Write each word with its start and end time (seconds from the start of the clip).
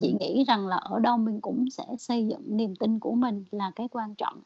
chị 0.00 0.14
nghĩ 0.20 0.44
rằng 0.48 0.66
là 0.66 0.76
ở 0.76 0.98
đâu 0.98 1.16
mình 1.16 1.40
cũng 1.40 1.64
sẽ 1.70 1.84
xây 1.98 2.26
dựng 2.26 2.56
niềm 2.56 2.76
tin 2.76 2.98
của 2.98 3.12
mình 3.12 3.44
là 3.50 3.72
cái 3.76 3.88
quan 3.90 4.14
trọng. 4.14 4.42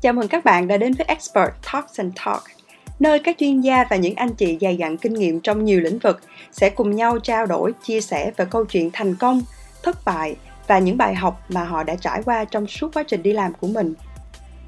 Chào 0.00 0.12
mừng 0.12 0.28
các 0.28 0.44
bạn 0.44 0.68
đã 0.68 0.76
đến 0.76 0.92
với 0.92 1.06
Expert 1.06 1.50
Talks 1.72 2.00
and 2.00 2.12
Talk, 2.24 2.42
nơi 3.00 3.18
các 3.18 3.36
chuyên 3.38 3.60
gia 3.60 3.84
và 3.90 3.96
những 3.96 4.14
anh 4.14 4.34
chị 4.34 4.58
dày 4.60 4.76
dặn 4.76 4.96
kinh 4.96 5.14
nghiệm 5.14 5.40
trong 5.40 5.64
nhiều 5.64 5.80
lĩnh 5.80 5.98
vực 5.98 6.20
sẽ 6.52 6.70
cùng 6.70 6.96
nhau 6.96 7.18
trao 7.18 7.46
đổi, 7.46 7.72
chia 7.82 8.00
sẻ 8.00 8.32
về 8.36 8.44
câu 8.50 8.64
chuyện 8.64 8.90
thành 8.92 9.16
công, 9.16 9.42
thất 9.82 9.98
bại 10.04 10.36
và 10.66 10.78
những 10.78 10.96
bài 10.96 11.14
học 11.14 11.40
mà 11.48 11.64
họ 11.64 11.82
đã 11.82 11.96
trải 11.96 12.22
qua 12.22 12.44
trong 12.44 12.66
suốt 12.66 12.94
quá 12.94 13.02
trình 13.02 13.22
đi 13.22 13.32
làm 13.32 13.52
của 13.60 13.66
mình. 13.66 13.94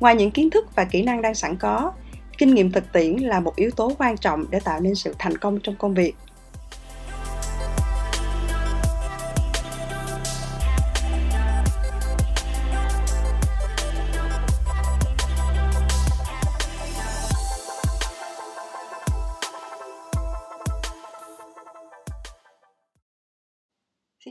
Ngoài 0.00 0.14
những 0.14 0.30
kiến 0.30 0.50
thức 0.50 0.74
và 0.74 0.84
kỹ 0.84 1.02
năng 1.02 1.22
đang 1.22 1.34
sẵn 1.34 1.56
có, 1.56 1.92
kinh 2.38 2.54
nghiệm 2.54 2.72
thực 2.72 2.92
tiễn 2.92 3.16
là 3.16 3.40
một 3.40 3.56
yếu 3.56 3.70
tố 3.70 3.92
quan 3.98 4.16
trọng 4.16 4.44
để 4.50 4.60
tạo 4.60 4.80
nên 4.80 4.94
sự 4.94 5.14
thành 5.18 5.38
công 5.38 5.58
trong 5.62 5.76
công 5.76 5.94
việc. 5.94 6.14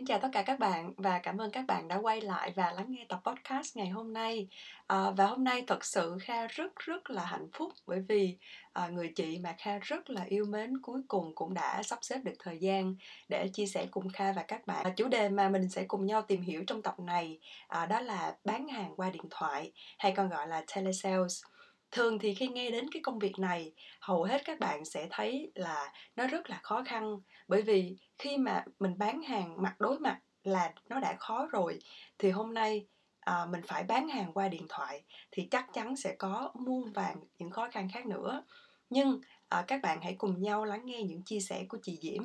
Kính 0.06 0.10
chào 0.10 0.20
tất 0.20 0.30
cả 0.32 0.42
các 0.42 0.60
bạn 0.60 0.94
và 0.98 1.20
cảm 1.20 1.38
ơn 1.38 1.52
các 1.52 1.66
bạn 1.68 1.88
đã 1.88 1.96
quay 1.96 2.22
lại 2.22 2.54
và 2.56 2.72
lắng 2.72 2.86
nghe 2.90 3.06
tập 3.10 3.22
podcast 3.26 3.78
ngày 3.78 3.90
hôm 3.90 4.14
nay. 4.14 4.48
À, 4.88 5.12
và 5.12 5.26
hôm 5.26 5.44
nay 5.44 5.64
thật 5.68 5.86
sự 5.86 6.18
Kha 6.22 6.48
rất 6.48 6.76
rất 6.76 7.10
là 7.10 7.26
hạnh 7.26 7.48
phúc 7.54 7.74
bởi 7.88 8.00
vì 8.08 8.38
à, 8.74 8.88
người 8.88 9.12
chị 9.16 9.40
mà 9.40 9.56
Kha 9.58 9.78
rất 9.78 10.10
là 10.10 10.24
yêu 10.24 10.46
mến 10.46 10.82
cuối 10.82 11.02
cùng 11.08 11.36
cũng 11.36 11.54
đã 11.54 11.84
sắp 11.84 12.00
xếp 12.02 12.20
được 12.24 12.34
thời 12.40 12.58
gian 12.58 12.96
để 13.30 13.48
chia 13.54 13.66
sẻ 13.66 13.88
cùng 13.92 14.10
Kha 14.10 14.32
và 14.32 14.44
các 14.44 14.68
bạn. 14.68 14.86
À, 14.86 14.94
chủ 14.96 15.08
đề 15.08 15.30
mà 15.30 15.50
mình 15.50 15.70
sẽ 15.70 15.84
cùng 15.84 16.06
nhau 16.06 16.22
tìm 16.22 16.42
hiểu 16.42 16.64
trong 16.68 16.82
tập 16.82 17.00
này 17.00 17.40
à, 17.68 17.86
đó 17.86 18.00
là 18.00 18.36
bán 18.44 18.68
hàng 18.68 18.94
qua 18.96 19.10
điện 19.10 19.26
thoại 19.30 19.72
hay 19.98 20.14
còn 20.18 20.30
gọi 20.30 20.48
là 20.48 20.64
telesales 20.76 21.44
thường 21.92 22.20
thì 22.20 22.34
khi 22.34 22.48
nghe 22.48 22.72
đến 22.72 22.86
cái 22.92 23.02
công 23.02 23.20
việc 23.20 23.40
này 23.40 23.72
hầu 24.00 24.24
hết 24.24 24.42
các 24.46 24.60
bạn 24.60 24.86
sẽ 24.86 25.08
thấy 25.12 25.52
là 25.56 25.94
nó 26.16 26.28
rất 26.28 26.50
là 26.50 26.60
khó 26.64 26.84
khăn. 26.86 27.20
Bởi 27.48 27.62
vì 27.62 27.96
khi 28.18 28.38
mà 28.38 28.66
mình 28.80 28.98
bán 28.98 29.22
hàng 29.22 29.62
mặt 29.62 29.76
đối 29.80 30.00
mặt 30.00 30.20
là 30.44 30.74
nó 30.90 31.00
đã 31.00 31.16
khó 31.20 31.48
rồi 31.52 31.80
thì 32.18 32.30
hôm 32.30 32.54
nay 32.54 32.88
à, 33.20 33.46
mình 33.46 33.62
phải 33.68 33.84
bán 33.84 34.10
hàng 34.10 34.34
qua 34.34 34.48
điện 34.48 34.66
thoại 34.70 35.04
thì 35.32 35.48
chắc 35.52 35.74
chắn 35.74 35.96
sẽ 35.96 36.16
có 36.20 36.52
muôn 36.54 36.94
vàng 36.94 37.18
những 37.40 37.50
khó 37.50 37.70
khăn 37.72 37.90
khác 37.94 38.06
nữa. 38.06 38.44
Nhưng 38.90 39.22
à, 39.50 39.64
các 39.68 39.82
bạn 39.82 40.02
hãy 40.02 40.16
cùng 40.18 40.42
nhau 40.42 40.66
lắng 40.66 40.86
nghe 40.86 41.04
những 41.04 41.24
chia 41.24 41.40
sẻ 41.40 41.66
của 41.70 41.78
chị 41.84 41.98
Diễm. 42.02 42.24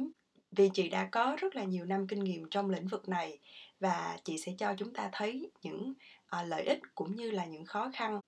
Vì 0.50 0.70
chị 0.75 0.88
đã 0.88 1.08
có 1.12 1.36
rất 1.38 1.56
là 1.56 1.64
nhiều 1.64 1.84
năm 1.84 2.06
kinh 2.06 2.25
nghiệm 2.25 2.50
trong 2.50 2.70
lĩnh 2.70 2.88
vực 2.88 3.08
này 3.08 3.38
và 3.81 4.19
chị 4.25 4.38
sẽ 4.38 4.53
cho 4.58 4.75
chúng 4.78 4.94
ta 4.94 5.08
thấy 5.12 5.50
những 5.62 5.94
à, 6.27 6.42
lợi 6.42 6.62
ích 6.62 6.78
cũng 6.94 7.16
như 7.16 7.31
là 7.31 7.44
những 7.44 7.64
khó 7.64 7.91
khăn 7.94 8.19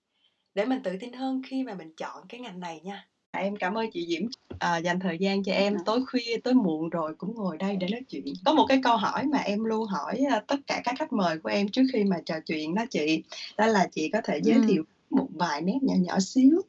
để 0.54 0.64
mình 0.64 0.82
tự 0.82 0.96
tin 1.00 1.12
hơn 1.12 1.42
khi 1.46 1.62
mà 1.62 1.74
mình 1.74 1.92
chọn 1.96 2.26
cái 2.28 2.40
ngành 2.40 2.60
này 2.60 2.80
nha. 2.84 3.06
Em 3.30 3.56
cảm 3.56 3.74
ơn 3.74 3.90
chị 3.90 4.06
Diễm. 4.08 4.22
À, 4.58 4.76
dành 4.76 5.00
thời 5.00 5.18
gian 5.18 5.42
cho 5.42 5.52
em. 5.52 5.76
Tối 5.84 6.04
khuya 6.06 6.36
tối 6.44 6.54
muộn 6.54 6.88
rồi 6.88 7.14
cũng 7.18 7.34
ngồi 7.34 7.56
đây 7.56 7.76
để 7.76 7.88
nói 7.90 8.00
chuyện. 8.08 8.24
Có 8.44 8.54
một 8.54 8.66
cái 8.68 8.80
câu 8.82 8.96
hỏi 8.96 9.24
mà 9.26 9.38
em 9.38 9.64
luôn 9.64 9.86
hỏi 9.86 10.18
à, 10.30 10.42
tất 10.46 10.56
cả 10.66 10.80
các 10.84 10.94
khách 10.98 11.12
mời 11.12 11.38
của 11.38 11.48
em 11.48 11.68
trước 11.68 11.82
khi 11.92 12.04
mà 12.04 12.16
trò 12.26 12.34
chuyện 12.46 12.74
đó 12.74 12.84
chị. 12.90 13.22
Đó 13.58 13.66
là 13.66 13.88
chị 13.92 14.10
có 14.12 14.20
thể 14.24 14.40
giới 14.42 14.56
ừ. 14.56 14.64
thiệu 14.68 14.82
một 15.10 15.26
vài 15.34 15.62
nét 15.62 15.78
nhỏ 15.82 15.94
nhỏ 15.98 16.18
xíu 16.20 16.62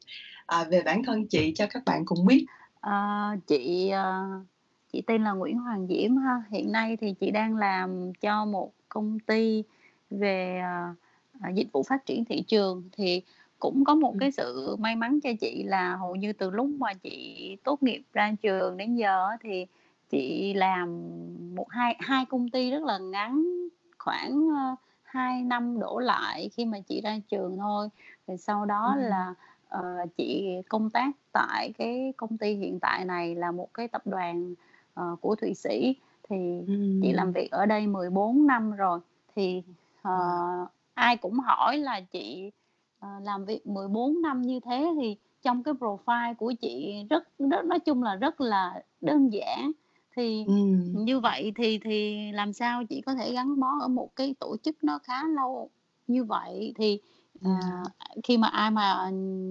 à, 0.46 0.64
về 0.64 0.82
bản 0.82 1.04
thân 1.04 1.26
chị 1.26 1.52
cho 1.56 1.66
các 1.70 1.82
bạn 1.84 2.04
cùng 2.06 2.26
biết. 2.26 2.46
À, 2.80 3.30
chị 3.46 3.92
uh, 3.92 4.46
chị 4.92 5.02
tên 5.06 5.24
là 5.24 5.32
Nguyễn 5.32 5.58
Hoàng 5.58 5.86
Diễm 5.86 6.16
ha. 6.16 6.42
Hiện 6.50 6.72
nay 6.72 6.96
thì 7.00 7.14
chị 7.20 7.30
đang 7.30 7.56
làm 7.56 8.12
cho 8.12 8.44
một 8.44 8.72
công 8.88 9.18
ty 9.18 9.62
về 10.10 10.62
dịch 11.54 11.72
vụ 11.72 11.82
phát 11.82 12.06
triển 12.06 12.24
thị 12.24 12.42
trường. 12.42 12.82
Thì 12.96 13.22
cũng 13.64 13.84
có 13.84 13.94
một 13.94 14.14
cái 14.20 14.30
sự 14.32 14.76
may 14.78 14.96
mắn 14.96 15.20
cho 15.20 15.30
chị 15.40 15.62
là 15.62 15.96
hầu 15.96 16.16
như 16.16 16.32
từ 16.32 16.50
lúc 16.50 16.66
mà 16.78 16.94
chị 16.94 17.56
tốt 17.64 17.82
nghiệp 17.82 18.02
ra 18.12 18.32
trường 18.42 18.76
đến 18.76 18.96
giờ 18.96 19.28
thì 19.40 19.66
chị 20.10 20.54
làm 20.54 21.02
một 21.54 21.70
hai 21.70 21.96
hai 22.00 22.24
công 22.24 22.48
ty 22.48 22.70
rất 22.70 22.82
là 22.82 22.98
ngắn 22.98 23.44
khoảng 23.98 24.48
uh, 24.48 24.78
2 25.02 25.42
năm 25.42 25.80
đổ 25.80 25.98
lại 25.98 26.50
khi 26.52 26.64
mà 26.64 26.78
chị 26.80 27.00
ra 27.00 27.18
trường 27.28 27.56
thôi 27.58 27.88
rồi 28.26 28.36
sau 28.36 28.66
đó 28.66 28.94
ừ. 28.96 29.02
là 29.02 29.34
uh, 29.78 30.16
chị 30.16 30.56
công 30.68 30.90
tác 30.90 31.10
tại 31.32 31.72
cái 31.78 32.12
công 32.16 32.38
ty 32.38 32.54
hiện 32.54 32.80
tại 32.80 33.04
này 33.04 33.34
là 33.34 33.52
một 33.52 33.74
cái 33.74 33.88
tập 33.88 34.02
đoàn 34.04 34.54
uh, 35.00 35.20
của 35.20 35.34
Thụy 35.34 35.54
Sĩ 35.54 35.96
thì 36.28 36.36
ừ. 36.66 37.00
chị 37.02 37.12
làm 37.12 37.32
việc 37.32 37.50
ở 37.50 37.66
đây 37.66 37.86
14 37.86 38.46
năm 38.46 38.72
rồi 38.72 39.00
thì 39.36 39.62
uh, 40.08 40.68
ai 40.94 41.16
cũng 41.16 41.38
hỏi 41.38 41.78
là 41.78 42.00
chị 42.00 42.50
làm 43.22 43.44
việc 43.44 43.66
14 43.66 44.22
năm 44.22 44.42
như 44.42 44.60
thế 44.60 44.94
thì 45.00 45.16
trong 45.42 45.62
cái 45.62 45.74
profile 45.74 46.34
của 46.34 46.52
chị 46.60 47.04
rất, 47.10 47.28
rất 47.38 47.64
nói 47.64 47.80
chung 47.80 48.02
là 48.02 48.16
rất 48.16 48.40
là 48.40 48.82
đơn 49.00 49.32
giản 49.32 49.72
thì 50.16 50.44
ừ. 50.46 50.54
như 50.94 51.20
vậy 51.20 51.52
thì 51.56 51.78
thì 51.78 52.32
làm 52.32 52.52
sao 52.52 52.84
chị 52.84 53.00
có 53.00 53.14
thể 53.14 53.32
gắn 53.32 53.60
bó 53.60 53.68
ở 53.80 53.88
một 53.88 54.16
cái 54.16 54.34
tổ 54.38 54.56
chức 54.62 54.84
nó 54.84 54.98
khá 54.98 55.28
lâu 55.28 55.70
như 56.06 56.24
vậy 56.24 56.72
thì 56.76 56.98
à, 57.42 57.82
khi 58.24 58.38
mà 58.38 58.48
ai 58.48 58.70
mà 58.70 59.10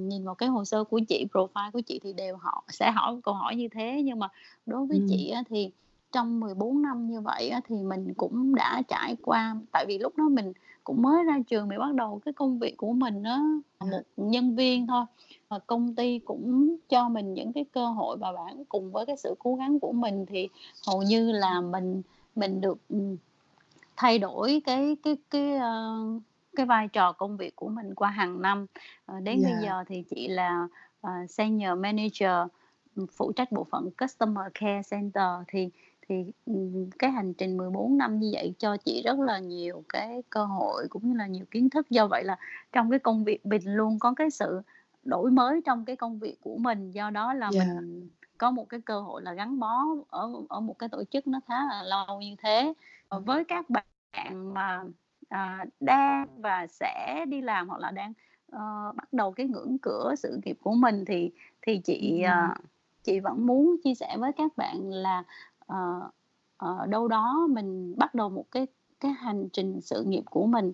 nhìn 0.09 0.25
vào 0.25 0.35
cái 0.35 0.50
hồ 0.50 0.66
sơ 0.66 0.84
của 0.84 1.00
chị 1.08 1.25
profile 1.34 1.72
của 1.72 1.81
chị 1.81 2.00
thì 2.03 2.14
đều 2.14 2.38
họ 2.38 2.64
sẽ 2.70 2.91
hỏi 2.91 3.20
câu 3.24 3.34
hỏi 3.34 3.56
như 3.56 3.68
thế 3.72 4.02
nhưng 4.06 4.20
mà 4.20 4.28
đối 4.66 4.85
với 4.85 4.97
ừ. 4.97 5.06
chị 5.09 5.30
á, 5.30 5.44
thì 5.50 5.72
trong 6.12 6.40
14 6.40 6.81
năm 6.81 7.08
như 7.08 7.22
vậy 7.22 7.50
á, 7.50 7.62
thì 7.68 7.75
mình 7.75 8.14
cũng 8.18 8.56
đã 8.56 8.81
trải 8.88 9.16
qua 9.22 9.56
tại 9.72 9.85
vì 9.88 9.97
lúc 9.97 10.18
đó 10.18 10.30
mình 10.30 10.53
cũng 10.83 11.01
mới 11.01 11.23
ra 11.23 11.39
trường 11.47 11.67
mới 11.67 11.77
bắt 11.77 11.94
đầu 11.94 12.21
cái 12.25 12.33
công 12.33 12.59
việc 12.59 12.77
của 12.77 12.94
mình 12.94 13.23
đó 13.23 13.44
một 13.79 14.01
nhân 14.17 14.55
viên 14.55 14.88
thôi. 14.88 15.05
Và 15.49 15.59
công 15.59 15.95
ty 15.95 16.19
cũng 16.19 16.75
cho 16.89 17.09
mình 17.09 17.33
những 17.33 17.53
cái 17.53 17.66
cơ 17.71 17.88
hội 17.88 18.17
và 18.17 18.31
bạn 18.31 18.63
cùng 18.69 18.91
với 18.91 19.05
cái 19.05 19.17
sự 19.17 19.35
cố 19.39 19.55
gắng 19.55 19.79
của 19.79 19.91
mình 19.91 20.25
thì 20.25 20.49
hầu 20.88 21.01
như 21.01 21.31
là 21.31 21.61
mình 21.61 22.01
mình 22.35 22.61
được 22.61 22.77
thay 23.95 24.19
đổi 24.19 24.61
cái 24.66 24.97
cái 25.03 25.17
cái 25.29 25.55
uh, 25.55 26.22
cái 26.55 26.66
vai 26.66 26.88
trò 26.88 27.11
công 27.11 27.38
việc 27.38 27.55
của 27.55 27.69
mình 27.69 27.95
qua 27.95 28.09
hàng 28.09 28.41
năm. 28.41 28.66
Uh, 29.11 29.23
đến 29.23 29.41
yeah. 29.43 29.53
bây 29.53 29.63
giờ 29.63 29.83
thì 29.88 30.03
chị 30.09 30.27
là 30.27 30.67
uh, 31.07 31.29
senior 31.29 31.77
manager 31.77 32.47
phụ 33.11 33.31
trách 33.31 33.51
bộ 33.51 33.63
phận 33.63 33.89
customer 34.01 34.45
care 34.53 34.81
center 34.91 35.27
thì 35.47 35.69
thì 36.08 36.25
cái 37.00 37.12
hành 37.12 37.34
trình 37.34 37.58
14 37.58 37.97
năm 37.97 38.19
như 38.19 38.30
vậy 38.34 38.53
cho 38.59 38.78
chị 38.78 39.02
rất 39.06 39.19
là 39.19 39.40
nhiều 39.40 39.84
cái 39.90 40.24
cơ 40.30 40.46
hội 40.46 40.88
cũng 40.90 41.08
như 41.08 41.18
là 41.18 41.28
nhiều 41.28 41.46
kiến 41.52 41.69
thức. 41.69 41.90
Do 41.90 42.08
vậy 42.08 42.24
là 42.24 42.38
trong 42.72 42.90
cái 42.90 43.00
công 43.00 43.24
việc 43.24 43.46
mình 43.46 43.62
luôn 43.66 44.00
có 44.00 44.14
cái 44.14 44.30
sự 44.30 44.62
đổi 45.03 45.31
mới 45.31 45.62
trong 45.66 45.86
cái 45.86 45.96
công 45.96 46.19
việc 46.19 46.38
của 46.41 46.58
mình. 46.58 46.91
Do 46.91 47.09
đó 47.09 47.34
là 47.34 47.50
yeah. 47.53 47.68
mình 47.68 48.09
có 48.38 48.52
một 48.52 48.69
cái 48.69 48.81
cơ 48.81 49.02
hội 49.02 49.22
là 49.22 49.34
gắn 49.34 49.59
bó 49.59 49.84
ở 50.09 50.31
ở 50.50 50.59
một 50.59 50.80
cái 50.80 50.90
tổ 50.90 51.03
chức 51.03 51.28
nó 51.28 51.40
khá 51.47 51.56
là 51.69 51.84
lâu 51.84 52.22
như 52.22 52.35
thế. 52.44 52.74
Và 53.09 53.20
với 53.20 53.44
các 53.44 53.66
bạn 53.70 54.53
mà 54.53 54.84
à, 55.30 55.66
đang 55.80 56.28
và 56.38 56.68
sẽ 56.68 57.25
đi 57.28 57.41
làm 57.41 57.70
hoặc 57.70 57.80
là 57.80 57.91
đang 57.91 58.14
uh, 58.56 58.96
bắt 58.96 59.14
đầu 59.14 59.31
cái 59.31 59.47
ngưỡng 59.47 59.78
cửa 59.81 60.14
sự 60.18 60.40
nghiệp 60.46 60.58
của 60.62 60.74
mình 60.74 61.06
thì 61.06 61.31
thì 61.62 61.78
chị 61.78 62.24
uh, 62.25 62.58
chị 63.03 63.20
vẫn 63.20 63.46
muốn 63.46 63.75
chia 63.84 63.96
sẻ 63.96 64.18
với 64.18 64.31
các 64.38 64.58
bạn 64.58 64.91
là 64.91 65.24
uh, 65.74 66.03
uh, 66.66 66.90
đâu 66.90 67.07
đó 67.07 67.47
mình 67.50 67.96
bắt 67.97 68.16
đầu 68.16 68.29
một 68.29 68.46
cái 68.51 68.68
cái 69.00 69.12
hành 69.12 69.50
trình 69.53 69.81
sự 69.81 70.03
nghiệp 70.03 70.24
của 70.29 70.46
mình 70.46 70.72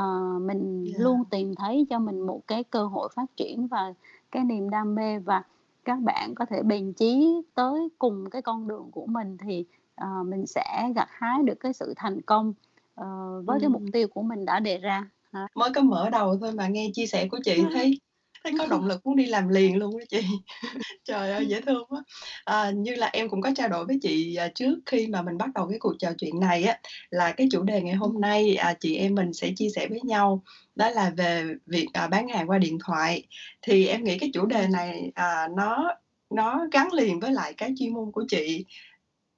uh, 0.00 0.42
mình 0.42 0.84
yeah. 0.86 1.00
luôn 1.00 1.24
tìm 1.30 1.54
thấy 1.54 1.86
cho 1.90 1.98
mình 1.98 2.20
một 2.20 2.40
cái 2.46 2.64
cơ 2.64 2.86
hội 2.86 3.08
phát 3.14 3.36
triển 3.36 3.66
và 3.66 3.94
cái 4.30 4.44
niềm 4.44 4.70
đam 4.70 4.94
mê 4.94 5.18
và 5.18 5.42
các 5.84 6.00
bạn 6.00 6.34
có 6.34 6.44
thể 6.44 6.62
bền 6.62 6.92
chí 6.92 7.42
tới 7.54 7.88
cùng 7.98 8.30
cái 8.30 8.42
con 8.42 8.68
đường 8.68 8.90
của 8.90 9.06
mình 9.06 9.36
thì 9.38 9.64
uh, 10.02 10.26
mình 10.26 10.46
sẽ 10.46 10.92
gặt 10.96 11.08
hái 11.10 11.42
được 11.42 11.60
cái 11.60 11.72
sự 11.72 11.92
thành 11.96 12.20
công 12.20 12.48
uh, 13.00 13.06
với 13.46 13.56
ừ. 13.56 13.60
cái 13.60 13.68
mục 13.68 13.82
tiêu 13.92 14.08
của 14.08 14.22
mình 14.22 14.44
đã 14.44 14.60
đề 14.60 14.78
ra 14.78 15.10
mới 15.54 15.70
có 15.74 15.82
mở 15.82 16.10
đầu 16.10 16.36
thôi 16.40 16.52
mà 16.52 16.68
nghe 16.68 16.90
chia 16.94 17.06
sẻ 17.06 17.28
của 17.30 17.38
chị 17.44 17.64
thấy 17.72 18.00
thấy 18.46 18.54
có 18.58 18.66
động 18.66 18.86
lực 18.86 19.06
muốn 19.06 19.16
đi 19.16 19.26
làm 19.26 19.48
liền 19.48 19.76
luôn 19.76 19.98
đó 19.98 20.04
chị. 20.08 20.20
Trời 21.04 21.32
ơi 21.32 21.46
dễ 21.46 21.60
thương 21.60 21.84
quá. 21.88 22.02
À, 22.44 22.70
như 22.70 22.94
là 22.94 23.10
em 23.12 23.28
cũng 23.28 23.40
có 23.40 23.50
trao 23.56 23.68
đổi 23.68 23.84
với 23.86 23.98
chị 24.02 24.36
à, 24.36 24.48
trước 24.54 24.78
khi 24.86 25.06
mà 25.06 25.22
mình 25.22 25.38
bắt 25.38 25.50
đầu 25.54 25.68
cái 25.68 25.78
cuộc 25.78 25.94
trò 25.98 26.08
chuyện 26.18 26.40
này 26.40 26.64
á 26.64 26.78
là 27.10 27.32
cái 27.32 27.48
chủ 27.50 27.62
đề 27.62 27.82
ngày 27.82 27.94
hôm 27.94 28.20
nay 28.20 28.56
à, 28.56 28.74
chị 28.80 28.96
em 28.96 29.14
mình 29.14 29.32
sẽ 29.32 29.52
chia 29.56 29.68
sẻ 29.74 29.86
với 29.88 30.00
nhau 30.00 30.42
đó 30.74 30.90
là 30.90 31.10
về 31.16 31.44
việc 31.66 31.86
à, 31.92 32.06
bán 32.06 32.28
hàng 32.28 32.50
qua 32.50 32.58
điện 32.58 32.78
thoại. 32.86 33.26
Thì 33.62 33.86
em 33.86 34.04
nghĩ 34.04 34.18
cái 34.18 34.30
chủ 34.34 34.46
đề 34.46 34.66
này 34.68 35.12
à, 35.14 35.48
nó 35.56 35.94
nó 36.30 36.66
gắn 36.72 36.92
liền 36.92 37.20
với 37.20 37.32
lại 37.32 37.54
cái 37.54 37.72
chuyên 37.78 37.94
môn 37.94 38.12
của 38.12 38.24
chị 38.28 38.64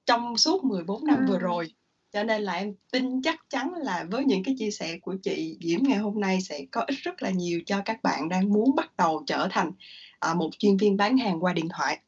trong 0.05 0.37
suốt 0.37 0.63
14 0.63 1.05
năm 1.05 1.25
vừa 1.27 1.39
rồi 1.39 1.67
Cho 2.11 2.23
nên 2.23 2.41
là 2.41 2.53
em 2.53 2.73
tin 2.91 3.21
chắc 3.21 3.39
chắn 3.49 3.73
là 3.73 4.05
với 4.11 4.25
những 4.25 4.43
cái 4.43 4.55
chia 4.57 4.71
sẻ 4.71 4.97
của 5.01 5.15
chị 5.23 5.57
Diễm 5.61 5.79
ngày 5.83 5.97
hôm 5.97 6.19
nay 6.19 6.41
sẽ 6.41 6.65
có 6.71 6.81
ích 6.81 6.97
rất 7.03 7.21
là 7.21 7.29
nhiều 7.29 7.61
cho 7.65 7.81
các 7.85 8.03
bạn 8.03 8.29
đang 8.29 8.53
muốn 8.53 8.75
bắt 8.75 8.97
đầu 8.97 9.23
trở 9.27 9.47
thành, 9.51 9.71
à, 10.19 10.33
một 10.33 10.49
chuyên 10.59 10.77
viên 10.77 10.97
bán 10.97 11.17
hàng 11.17 11.43
qua 11.43 11.53
điện 11.53 11.67
thoại. 11.77 11.99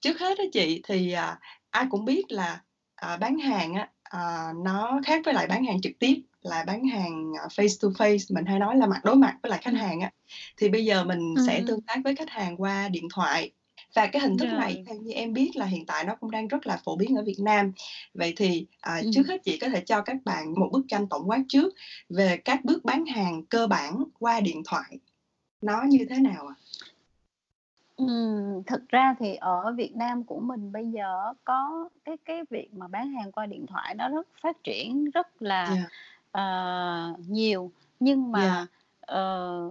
Trước 0.00 0.20
hết 0.20 0.38
á 0.38 0.44
chị, 0.52 0.82
thì, 0.88 1.12
à, 1.12 1.38
ai 1.70 1.86
cũng 1.90 2.04
biết 2.04 2.22
là, 2.28 2.62
à, 2.94 3.16
bán 3.16 3.38
hàng 3.38 3.74
á, 3.74 3.90
à, 4.02 4.52
nó 4.64 5.00
khác 5.06 5.22
với 5.24 5.34
lại 5.34 5.46
bán 5.46 5.64
hàng 5.64 5.80
trực 5.80 5.92
tiếp 5.98 6.22
là 6.42 6.64
bán 6.66 6.84
hàng, 6.84 7.32
face 7.32 7.76
to 7.82 7.88
face, 7.88 8.34
mình 8.34 8.44
hay 8.44 8.58
nói 8.58 8.76
là 8.76 8.86
mặt 8.86 9.04
đối 9.04 9.16
mặt 9.16 9.36
với 9.42 9.50
lại 9.50 9.60
khách 9.62 9.74
hàng 9.74 10.00
á. 10.00 10.10
Thì 10.56 10.68
bây 10.68 10.84
giờ 10.84 11.04
mình 11.04 11.34
sẽ 11.46 11.56
Ừm. 11.58 11.66
tương 11.66 11.80
tác 11.80 11.98
với 12.04 12.16
khách 12.16 12.30
hàng 12.30 12.56
qua 12.56 12.88
điện 12.88 13.08
thoại 13.14 13.52
và 13.94 14.06
cái 14.06 14.22
hình 14.22 14.38
thức 14.38 14.46
này 14.46 14.74
Rồi. 14.74 14.84
theo 14.86 14.96
như 14.96 15.12
em 15.12 15.32
biết 15.32 15.50
là 15.54 15.66
hiện 15.66 15.86
tại 15.86 16.04
nó 16.04 16.14
cũng 16.14 16.30
đang 16.30 16.48
rất 16.48 16.66
là 16.66 16.80
phổ 16.84 16.96
biến 16.96 17.16
ở 17.16 17.22
Việt 17.22 17.38
Nam. 17.40 17.72
Vậy 18.14 18.32
thì, 18.36 18.66
à, 18.80 19.00
trước 19.12 19.22
Ừm. 19.22 19.28
hết 19.28 19.44
chị 19.44 19.58
có 19.58 19.68
thể 19.68 19.80
cho 19.86 20.02
các 20.02 20.16
bạn 20.24 20.54
một 20.60 20.68
bức 20.72 20.84
tranh 20.88 21.08
tổng 21.08 21.30
quát 21.30 21.40
trước 21.48 21.74
về 22.08 22.36
các 22.36 22.64
bước 22.64 22.84
bán 22.84 23.06
hàng 23.06 23.44
cơ 23.44 23.66
bản 23.66 24.04
qua 24.18 24.40
điện 24.40 24.62
thoại, 24.64 24.98
nó 25.60 25.82
như 25.88 26.06
thế 26.10 26.18
nào 26.18 26.46
ạ? 26.46 26.54
Ừm, 27.96 28.62
thực 28.66 28.88
ra 28.88 29.14
thì 29.18 29.34
ở 29.34 29.72
Việt 29.76 29.96
Nam 29.96 30.24
của 30.24 30.40
mình 30.40 30.72
bây 30.72 30.86
giờ 30.86 31.32
có 31.44 31.88
cái 32.04 32.16
cái 32.24 32.42
việc 32.50 32.68
mà 32.72 32.88
bán 32.88 33.12
hàng 33.12 33.32
qua 33.32 33.46
điện 33.46 33.66
thoại 33.66 33.94
nó 33.94 34.08
rất 34.08 34.28
phát 34.42 34.56
triển 34.64 35.10
rất 35.10 35.42
là, 35.42 35.66
Yeah. 35.66 35.92
ờ, 36.30 37.14
nhiều. 37.28 37.70
Nhưng 38.00 38.32
mà, 38.32 38.66
ờ, 39.00 39.68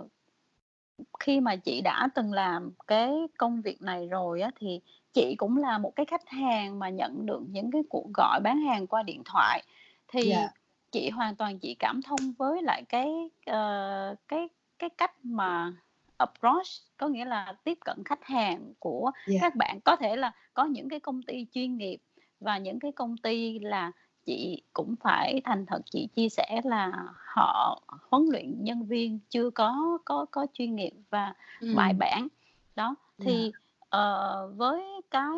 khi 1.20 1.40
mà 1.40 1.56
chị 1.56 1.82
đã 1.82 2.10
từng 2.16 2.34
làm 2.34 2.72
cái 2.88 3.12
công 3.38 3.62
việc 3.62 3.82
này 3.82 4.08
rồi 4.08 4.42
á, 4.42 4.52
thì 4.60 4.80
chị 5.14 5.36
cũng 5.38 5.58
là 5.58 5.78
một 5.78 5.96
cái 5.96 6.06
khách 6.06 6.30
hàng 6.30 6.80
mà 6.80 6.90
nhận 6.90 7.26
được 7.26 7.42
những 7.50 7.72
cái 7.72 7.82
cuộc 7.90 8.08
gọi 8.14 8.40
bán 8.44 8.62
hàng 8.62 8.88
qua 8.88 9.04
điện 9.04 9.22
thoại. 9.26 9.64
Thì 10.08 10.32
Yeah. 10.32 10.52
chị 10.92 11.10
hoàn 11.10 11.36
toàn 11.36 11.60
chị 11.60 11.76
cảm 11.80 12.02
thông 12.02 12.34
với 12.38 12.62
lại 12.62 12.84
cái, 12.90 13.30
ờ, 13.46 14.16
cái 14.28 14.48
cái 14.80 14.90
cách 14.90 15.14
mà 15.24 15.74
approach, 16.18 16.68
có 16.98 17.08
nghĩa 17.08 17.26
là 17.26 17.56
tiếp 17.64 17.78
cận 17.86 18.04
khách 18.06 18.24
hàng 18.24 18.74
của 18.80 19.12
Yeah. 19.28 19.42
các 19.42 19.56
bạn. 19.56 19.82
Có 19.82 19.96
thể 19.96 20.16
là 20.16 20.32
có 20.54 20.66
những 20.66 20.90
cái 20.90 21.00
công 21.00 21.22
ty 21.24 21.46
chuyên 21.54 21.78
nghiệp 21.78 22.00
và 22.40 22.58
những 22.58 22.80
cái 22.80 22.92
công 22.92 23.18
ty 23.18 23.60
là 23.60 23.92
chị 24.26 24.62
cũng 24.74 24.96
phải 25.04 25.42
thành 25.44 25.66
thật 25.66 25.82
chị 25.92 26.08
chia 26.16 26.30
sẻ 26.30 26.62
là 26.64 26.92
họ 27.36 27.82
huấn 28.12 28.26
luyện 28.32 28.64
nhân 28.64 28.86
viên 28.86 29.20
chưa 29.30 29.50
có 29.50 29.98
có 30.06 30.26
có 30.32 30.46
chuyên 30.54 30.76
nghiệp 30.76 30.92
và 31.10 31.34
bài 31.76 31.92
Ừm. 31.94 32.00
bản. 32.00 32.28
Đó, 32.76 32.96
thì, 33.20 33.52
ờ, 33.90 34.48
với 34.56 34.84
cái 35.12 35.32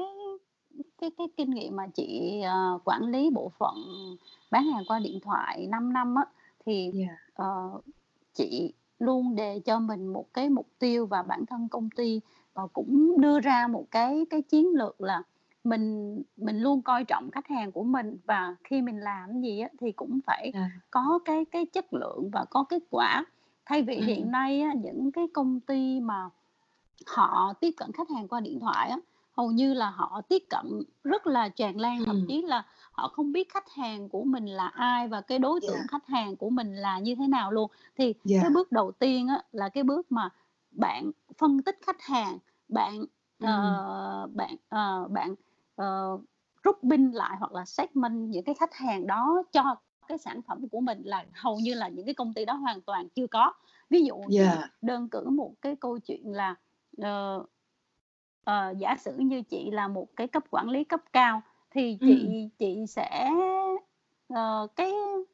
cái 1.02 1.10
cái 1.18 1.28
kinh 1.38 1.50
nghiệm 1.52 1.76
mà 1.76 1.88
chị, 1.94 2.42
ờ, 2.46 2.80
quản 2.86 3.02
lý 3.12 3.30
bộ 3.30 3.50
phận 3.58 3.76
bán 4.52 4.64
hàng 4.64 4.84
qua 4.88 5.00
điện 5.00 5.20
thoại 5.24 5.68
5 5.68 5.94
năm 5.94 6.16
á, 6.16 6.24
thì, 6.66 6.92
Yeah. 6.96 7.18
ờ, 7.34 7.46
chị 8.34 8.74
luôn 9.00 9.36
đề 9.36 9.60
cho 9.66 9.80
mình 9.80 10.08
một 10.08 10.26
cái 10.34 10.50
mục 10.50 10.68
tiêu 10.80 11.06
và 11.06 11.24
bản 11.24 11.46
thân 11.46 11.68
công 11.70 11.90
ty, 11.90 12.22
ờ, 12.54 12.68
cũng 12.74 13.22
đưa 13.22 13.40
ra 13.40 13.68
một 13.68 13.86
cái 13.92 14.26
cái 14.30 14.42
chiến 14.42 14.68
lược 14.76 15.02
là 15.02 15.24
mình 15.64 16.22
mình 16.38 16.60
luôn 16.62 16.82
coi 16.82 17.04
trọng 17.04 17.32
khách 17.32 17.48
hàng 17.48 17.72
của 17.72 17.84
mình 17.84 18.18
và 18.26 18.56
khi 18.64 18.82
mình 18.82 19.00
làm 19.00 19.30
cái 19.32 19.42
gì 19.42 19.60
á, 19.60 19.70
thì 19.80 19.92
cũng 19.92 20.20
phải 20.26 20.52
Yeah. 20.54 20.68
có 20.92 21.20
cái 21.26 21.46
cái 21.46 21.66
chất 21.66 21.94
lượng 21.94 22.30
và 22.34 22.46
có 22.50 22.64
kết 22.70 22.84
quả. 22.90 23.26
Thay 23.66 23.82
vì 23.82 23.96
Ừm. 23.96 24.06
hiện 24.06 24.32
nay 24.32 24.62
á, 24.62 24.74
những 24.74 25.12
cái 25.12 25.28
công 25.34 25.60
ty 25.60 26.00
mà 26.00 26.30
họ 27.08 27.54
tiếp 27.60 27.72
cận 27.78 27.92
khách 27.92 28.10
hàng 28.10 28.28
qua 28.28 28.40
điện 28.40 28.60
thoại 28.60 28.90
á, 28.90 28.98
hầu 29.38 29.52
như 29.52 29.74
là 29.74 29.90
họ 29.90 30.22
tiếp 30.30 30.44
cận 30.50 30.82
rất 31.04 31.28
là 31.28 31.50
tràn 31.50 31.80
lan, 31.80 32.06
thậm 32.06 32.16
Ừm. 32.16 32.28
chí 32.28 32.42
là 32.42 32.66
họ 32.92 33.08
không 33.08 33.32
biết 33.32 33.54
khách 33.54 33.70
hàng 33.70 34.10
của 34.10 34.24
mình 34.24 34.46
là 34.46 34.68
ai 34.68 35.08
và 35.08 35.22
cái 35.22 35.40
đối 35.40 35.60
tượng 35.62 35.78
Yeah. 35.78 35.90
khách 35.92 36.08
hàng 36.08 36.36
của 36.36 36.50
mình 36.50 36.76
là 36.76 37.00
như 37.00 37.16
thế 37.16 37.28
nào 37.28 37.52
luôn. 37.52 37.72
Thì 37.98 38.14
cái 38.14 38.32
Yeah. 38.32 38.52
bước 38.54 38.72
đầu 38.72 38.92
tiên 38.92 39.28
á, 39.28 39.44
là 39.52 39.70
cái 39.70 39.84
bước 39.84 40.12
mà 40.12 40.30
bạn 40.72 41.12
phân 41.38 41.62
tích 41.62 41.78
khách 41.86 42.02
hàng, 42.02 42.38
bạn, 42.70 43.06
ờ, 43.42 44.28
bạn, 44.34 44.56
ờ, 44.70 45.08
bạn, 45.08 45.36
ờ, 45.76 46.18
rút 46.64 46.78
pin 46.90 47.12
lại 47.12 47.36
hoặc 47.40 47.52
là 47.52 47.66
segment 47.66 48.30
những 48.30 48.44
cái 48.44 48.56
khách 48.56 48.74
hàng 48.74 49.08
đó 49.08 49.44
cho 49.52 49.76
cái 50.08 50.18
sản 50.18 50.42
phẩm 50.42 50.68
của 50.70 50.80
mình 50.80 51.02
là 51.04 51.26
hầu 51.34 51.58
như 51.60 51.74
là 51.74 51.88
những 51.88 52.06
cái 52.06 52.14
công 52.16 52.34
ty 52.34 52.46
đó 52.46 52.54
hoàn 52.54 52.82
toàn 52.82 53.10
chưa 53.10 53.28
có. 53.28 53.54
Ví 53.90 54.02
dụ 54.02 54.16
Yeah. 54.32 54.70
đơn 54.82 55.10
cử 55.10 55.30
một 55.30 55.54
cái 55.62 55.76
câu 55.76 56.00
chuyện 56.00 56.34
là, 56.34 56.56
ờ, 56.98 57.46
ờ, 58.44 58.74
giả 58.78 58.96
sử 58.98 59.18
như 59.18 59.42
chị 59.42 59.72
là 59.72 59.88
một 59.88 60.08
cái 60.16 60.28
cấp 60.28 60.44
quản 60.52 60.70
lý 60.70 60.84
cấp 60.84 61.02
cao 61.14 61.42
thì 61.72 61.98
chị 62.06 62.50
chị 62.60 62.86
sẽ 62.88 63.30
ờ, 64.30 64.68
cái 64.76 64.92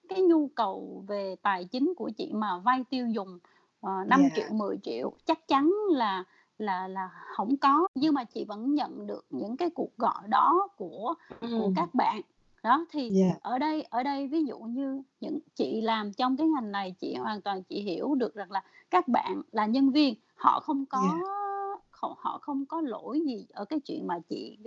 cái 0.09 0.21
nhu 0.21 0.47
cầu 0.47 1.03
về 1.07 1.35
tài 1.41 1.65
chính 1.65 1.93
của 1.97 2.09
chị 2.17 2.31
mà 2.33 2.59
vay 2.59 2.83
tiêu 2.89 3.07
dùng, 3.07 3.39
ờ, 3.81 3.91
5.000.000, 4.07 4.45
Yeah. 4.45 4.51
10.000.000 4.51 5.11
chắc 5.25 5.47
chắn 5.47 5.73
là 5.89 6.23
là 6.61 6.87
là 6.87 7.09
hổng 7.35 7.57
có, 7.57 7.87
nhưng 7.95 8.13
mà 8.13 8.23
chị 8.23 8.45
vẫn 8.45 8.73
nhận 8.75 9.07
được 9.07 9.25
những 9.29 9.57
cái 9.57 9.69
cuộc 9.69 9.97
gọi 9.97 10.27
đó 10.27 10.67
của 10.77 11.13
của 11.39 11.47
Ừm. 11.65 11.73
các 11.75 11.95
bạn. 11.95 12.21
Đó, 12.63 12.85
thì 12.91 13.11
Yeah. 13.21 13.41
ở 13.41 13.59
đây 13.59 13.81
ở 13.81 14.03
đây 14.03 14.27
ví 14.27 14.45
dụ 14.45 14.59
như 14.59 15.01
những 15.21 15.39
chị 15.55 15.81
làm 15.81 16.13
trong 16.13 16.37
cái 16.37 16.47
ngành 16.47 16.71
này, 16.71 16.95
chị 16.99 17.15
hoàn 17.15 17.41
toàn 17.41 17.63
chị 17.63 17.81
hiểu 17.81 18.15
được 18.15 18.35
rằng 18.35 18.51
là 18.51 18.63
các 18.91 19.07
bạn 19.07 19.41
là 19.51 19.65
nhân 19.65 19.89
viên, 19.91 20.15
họ 20.35 20.59
không 20.59 20.85
có 20.85 20.99
Yeah. 21.01 21.79
họ 21.91 22.15
họ 22.19 22.39
không 22.41 22.65
có 22.65 22.81
lỗi 22.81 23.21
gì 23.25 23.47
ở 23.53 23.65
cái 23.65 23.79
chuyện 23.79 24.07
mà 24.07 24.19
chị 24.29 24.57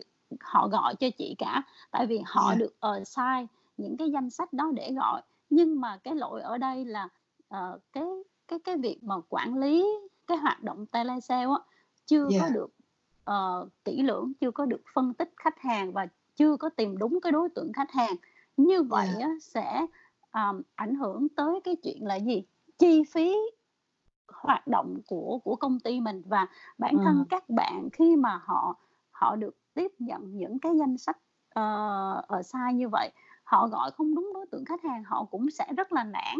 họ 0.40 0.68
gọi 0.68 0.94
cho 0.94 1.10
chị 1.18 1.34
cả, 1.38 1.62
tại 1.90 2.06
vì 2.06 2.20
họ 2.26 2.46
Yeah. 2.48 2.58
được 2.58 2.76
assign 2.80 3.46
những 3.76 3.96
cái 3.96 4.10
danh 4.10 4.30
sách 4.30 4.52
đó 4.52 4.70
để 4.74 4.92
gọi. 4.92 5.22
Nhưng 5.50 5.80
mà 5.80 5.96
cái 5.96 6.14
lỗi 6.14 6.42
ở 6.42 6.58
đây 6.58 6.84
là, 6.84 7.08
ờ, 7.48 7.78
cái 7.92 8.04
cái 8.48 8.58
cái 8.58 8.76
việc 8.76 8.98
mà 9.02 9.14
quản 9.28 9.58
lý 9.58 9.86
cái 10.26 10.38
hoạt 10.38 10.62
động 10.62 10.86
telesale 10.86 11.44
á, 11.44 11.58
chưa 12.06 12.32
có 12.36 12.48
Yeah. 12.48 12.50
được, 12.50 12.74
ờ, 13.24 13.68
kỹ 13.84 14.02
lưỡng, 14.02 14.32
chưa 14.40 14.50
có 14.50 14.66
được 14.66 14.82
phân 14.94 15.14
tích 15.14 15.32
khách 15.36 15.60
hàng 15.60 15.92
và 15.92 16.06
chưa 16.36 16.56
có 16.56 16.68
tìm 16.68 16.98
đúng 16.98 17.20
cái 17.22 17.32
đối 17.32 17.48
tượng 17.54 17.72
khách 17.72 17.90
hàng. 17.92 18.16
Như 18.56 18.82
vậy 18.82 19.08
Yeah. 19.08 19.22
á, 19.22 19.30
sẽ, 19.42 19.86
ờm, 20.30 20.62
ảnh 20.74 20.94
hưởng 20.94 21.28
tới 21.36 21.60
cái 21.64 21.76
chuyện 21.82 22.06
là 22.06 22.16
gì? 22.20 22.44
Chi 22.78 23.02
phí 23.14 23.36
hoạt 24.28 24.66
động 24.66 24.98
của 25.06 25.40
của 25.44 25.56
công 25.56 25.80
ty 25.80 26.00
mình 26.00 26.22
và 26.26 26.46
bản 26.78 27.00
thân 27.00 27.16
Ừm. 27.16 27.30
các 27.30 27.44
bạn 27.50 27.88
khi 27.92 28.16
mà 28.16 28.40
họ 28.44 28.76
họ 29.12 29.36
được 29.36 29.56
tiếp 29.74 29.92
nhận 29.98 30.38
những 30.38 30.60
cái 30.60 30.72
danh 30.78 30.98
sách, 30.98 31.18
ờ, 31.54 32.22
assign 32.28 32.78
như 32.78 32.88
vậy, 32.92 33.10
họ 33.44 33.68
gọi 33.68 33.90
không 33.92 34.14
đúng 34.14 34.32
đối 34.34 34.46
tượng 34.52 34.64
khách 34.64 34.82
hàng, 34.84 35.04
họ 35.06 35.24
cũng 35.30 35.50
sẽ 35.50 35.66
rất 35.76 35.92
là 35.92 36.04
nản. 36.04 36.38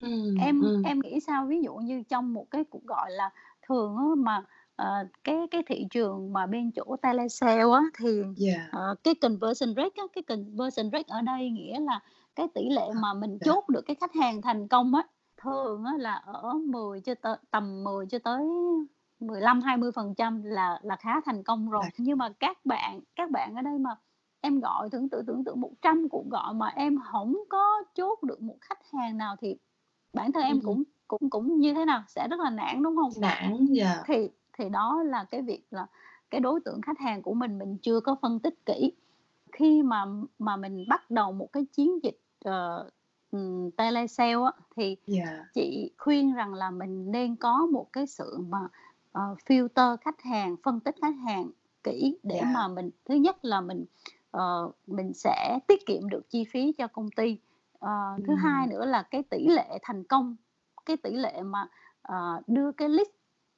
Ừm, 0.00 0.34
Em 0.34 0.56
ừm. 0.60 0.82
em 0.82 1.00
nghĩ 1.00 1.20
sao? 1.20 1.46
Ví 1.46 1.62
dụ 1.62 1.74
như 1.76 2.02
trong 2.08 2.34
một 2.34 2.46
cái 2.50 2.64
cuộc 2.64 2.84
gọi 2.84 3.12
là 3.12 3.30
thường 3.68 3.96
mà, 4.18 4.42
ờ, 4.76 4.86
cái 5.24 5.36
cái 5.50 5.62
thị 5.66 5.86
trường 5.90 6.32
mà 6.32 6.46
bên 6.46 6.70
chỗ 6.72 6.96
telesale 7.02 7.62
á, 7.72 7.80
thì, 7.98 8.22
Yeah. 8.36 8.68
ờ, 8.70 8.94
cái 9.04 9.14
conversion 9.14 9.74
rate 9.76 9.90
á, 9.96 10.04
cái 10.12 10.22
conversion 10.22 10.90
rate 10.92 11.04
ở 11.08 11.20
đây 11.22 11.50
nghĩa 11.50 11.80
là 11.80 12.00
cái 12.36 12.48
tỷ 12.54 12.68
lệ 12.70 12.82
Ờ, 12.90 13.00
mà 13.02 13.14
mình 13.14 13.38
dạ. 13.40 13.44
chốt 13.44 13.68
được 13.68 13.80
cái 13.86 13.96
khách 14.00 14.14
hàng 14.14 14.42
thành 14.42 14.68
công 14.68 14.94
á, 14.94 15.02
thường 15.42 15.84
á 15.84 15.92
là 15.98 16.14
ở 16.14 16.52
10 16.54 17.00
cho 17.00 17.14
tới 17.22 17.36
tầm 17.50 17.84
10 17.84 18.06
cho 18.06 18.18
tới 18.18 18.42
15-20% 19.20 20.42
là 20.44 20.78
là 20.82 20.96
khá 20.96 21.20
thành 21.24 21.42
công 21.42 21.70
rồi. 21.70 21.82
Là 21.82 21.90
Nhưng 21.96 22.18
mà 22.18 22.28
các 22.40 22.58
bạn 22.64 23.00
các 23.16 23.30
bạn 23.30 23.54
ở 23.54 23.62
đây 23.62 23.78
mà 23.78 23.90
em 24.40 24.60
gọi 24.60 24.88
tưởng 24.92 25.08
tượng 25.08 25.26
tưởng 25.26 25.44
tượng 25.44 25.60
100 25.60 26.08
cuộc 26.10 26.24
gọi 26.30 26.54
mà 26.54 26.66
em 26.68 26.96
hổng 26.96 27.36
có 27.48 27.82
chốt 27.94 28.22
được 28.22 28.42
một 28.42 28.56
khách 28.60 28.78
hàng 28.92 29.16
nào 29.18 29.36
thì 29.40 29.56
bản 30.12 30.32
thân 30.32 30.44
em 30.44 30.60
Ừm. 30.60 30.62
cũng 30.62 30.82
cũng 31.08 31.30
cũng 31.30 31.60
như 31.60 31.74
thế 31.74 31.84
nào? 31.84 32.02
Sẽ 32.08 32.28
rất 32.28 32.40
là 32.40 32.50
nản, 32.50 32.82
đúng 32.82 32.96
hông? 32.96 33.14
Nản, 33.16 33.66
yeah. 33.74 34.06
Thì 34.06 34.30
thì 34.58 34.68
đó 34.68 35.02
là 35.06 35.24
cái 35.30 35.42
việc 35.42 35.62
là 35.70 35.86
cái 36.30 36.40
đối 36.40 36.60
tượng 36.64 36.80
khách 36.82 36.98
hàng 37.00 37.22
của 37.22 37.34
mình, 37.34 37.58
mình 37.58 37.78
chưa 37.82 38.00
có 38.00 38.16
phân 38.22 38.40
tích 38.40 38.66
kỹ. 38.66 38.92
Khi 39.52 39.82
mà 39.82 40.04
mà 40.38 40.56
mình 40.56 40.84
bắt 40.88 41.10
đầu 41.10 41.32
một 41.32 41.48
cái 41.52 41.64
chiến 41.72 42.04
dịch, 42.04 42.20
ừm, 43.32 43.70
telesale 43.70 44.32
á, 44.44 44.52
thì 44.76 44.96
Yeah. 45.06 45.44
chị 45.54 45.90
khuyên 45.98 46.34
rằng 46.34 46.54
là 46.54 46.70
mình 46.70 47.10
nên 47.12 47.36
có 47.36 47.66
một 47.72 47.86
cái 47.92 48.06
sự 48.06 48.38
mà, 48.48 48.58
ờ, 49.12 49.34
filter 49.46 49.96
khách 49.96 50.20
hàng, 50.22 50.56
phân 50.64 50.80
tích 50.80 50.94
khách 51.02 51.14
hàng 51.26 51.50
kỹ 51.84 52.18
để 52.22 52.42
Yeah. 52.42 52.46
mà 52.46 52.68
mình 52.68 52.90
thứ 53.04 53.14
nhất 53.14 53.44
là 53.44 53.60
mình, 53.60 53.84
ờ, 54.30 54.70
mình 54.86 55.12
sẽ 55.14 55.58
tiết 55.68 55.86
kiệm 55.86 56.08
được 56.08 56.30
chi 56.30 56.44
phí 56.52 56.72
cho 56.78 56.86
công 56.88 57.10
ty. 57.16 57.38
Ờ, 57.78 57.90
thứ 58.24 58.34
hai 58.34 58.66
Ừm. 58.66 58.70
nữa 58.70 58.84
là 58.86 59.02
cái 59.02 59.22
tỷ 59.30 59.48
lệ 59.48 59.78
thành 59.82 60.04
công, 60.04 60.36
cái 60.86 60.96
tỷ 60.96 61.10
lệ 61.14 61.42
mà, 61.42 61.66
ờ, 62.02 62.42
đưa 62.46 62.72
cái 62.72 62.88
list 62.88 63.10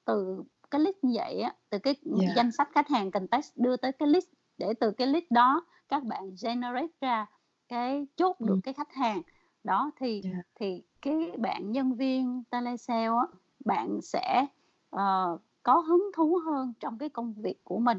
từ 0.05 0.43
cái 0.76 0.85
list 0.85 0.97
như 1.02 1.12
vậy 1.16 1.40
á, 1.40 1.54
từ 1.71 1.78
cái 1.78 1.95
Yeah. 2.04 2.37
danh 2.37 2.52
sách 2.52 2.68
khách 2.75 2.88
hàng 2.88 3.11
contact 3.11 3.45
đưa 3.56 3.76
tới 3.76 3.92
cái 3.92 4.09
list, 4.09 4.26
để 4.59 4.75
từ 4.80 4.90
cái 4.90 5.06
list 5.06 5.25
đó 5.30 5.66
các 5.88 6.04
bạn 6.04 6.30
generate 6.42 6.87
ra 7.00 7.26
cái 7.68 8.06
chốt 8.16 8.37
được 8.40 8.54
Ừm. 8.54 8.61
cái 8.62 8.75
khách 8.75 8.92
hàng. 8.95 9.23
Đó, 9.64 9.90
thì 10.00 10.25
Yeah. 10.25 10.47
thì 10.61 10.83
cái 11.02 11.33
bạn 11.38 11.73
nhân 11.73 11.95
viên 11.95 12.42
telesale 12.50 13.06
á, 13.06 13.26
bạn 13.64 14.00
sẽ, 14.02 14.47
ờ, 14.90 15.38
có 15.62 15.75
hứng 15.80 16.11
thú 16.16 16.38
hơn 16.47 16.73
trong 16.80 16.99
cái 16.99 17.09
công 17.09 17.35
việc 17.35 17.64
của 17.64 17.78
mình, 17.78 17.99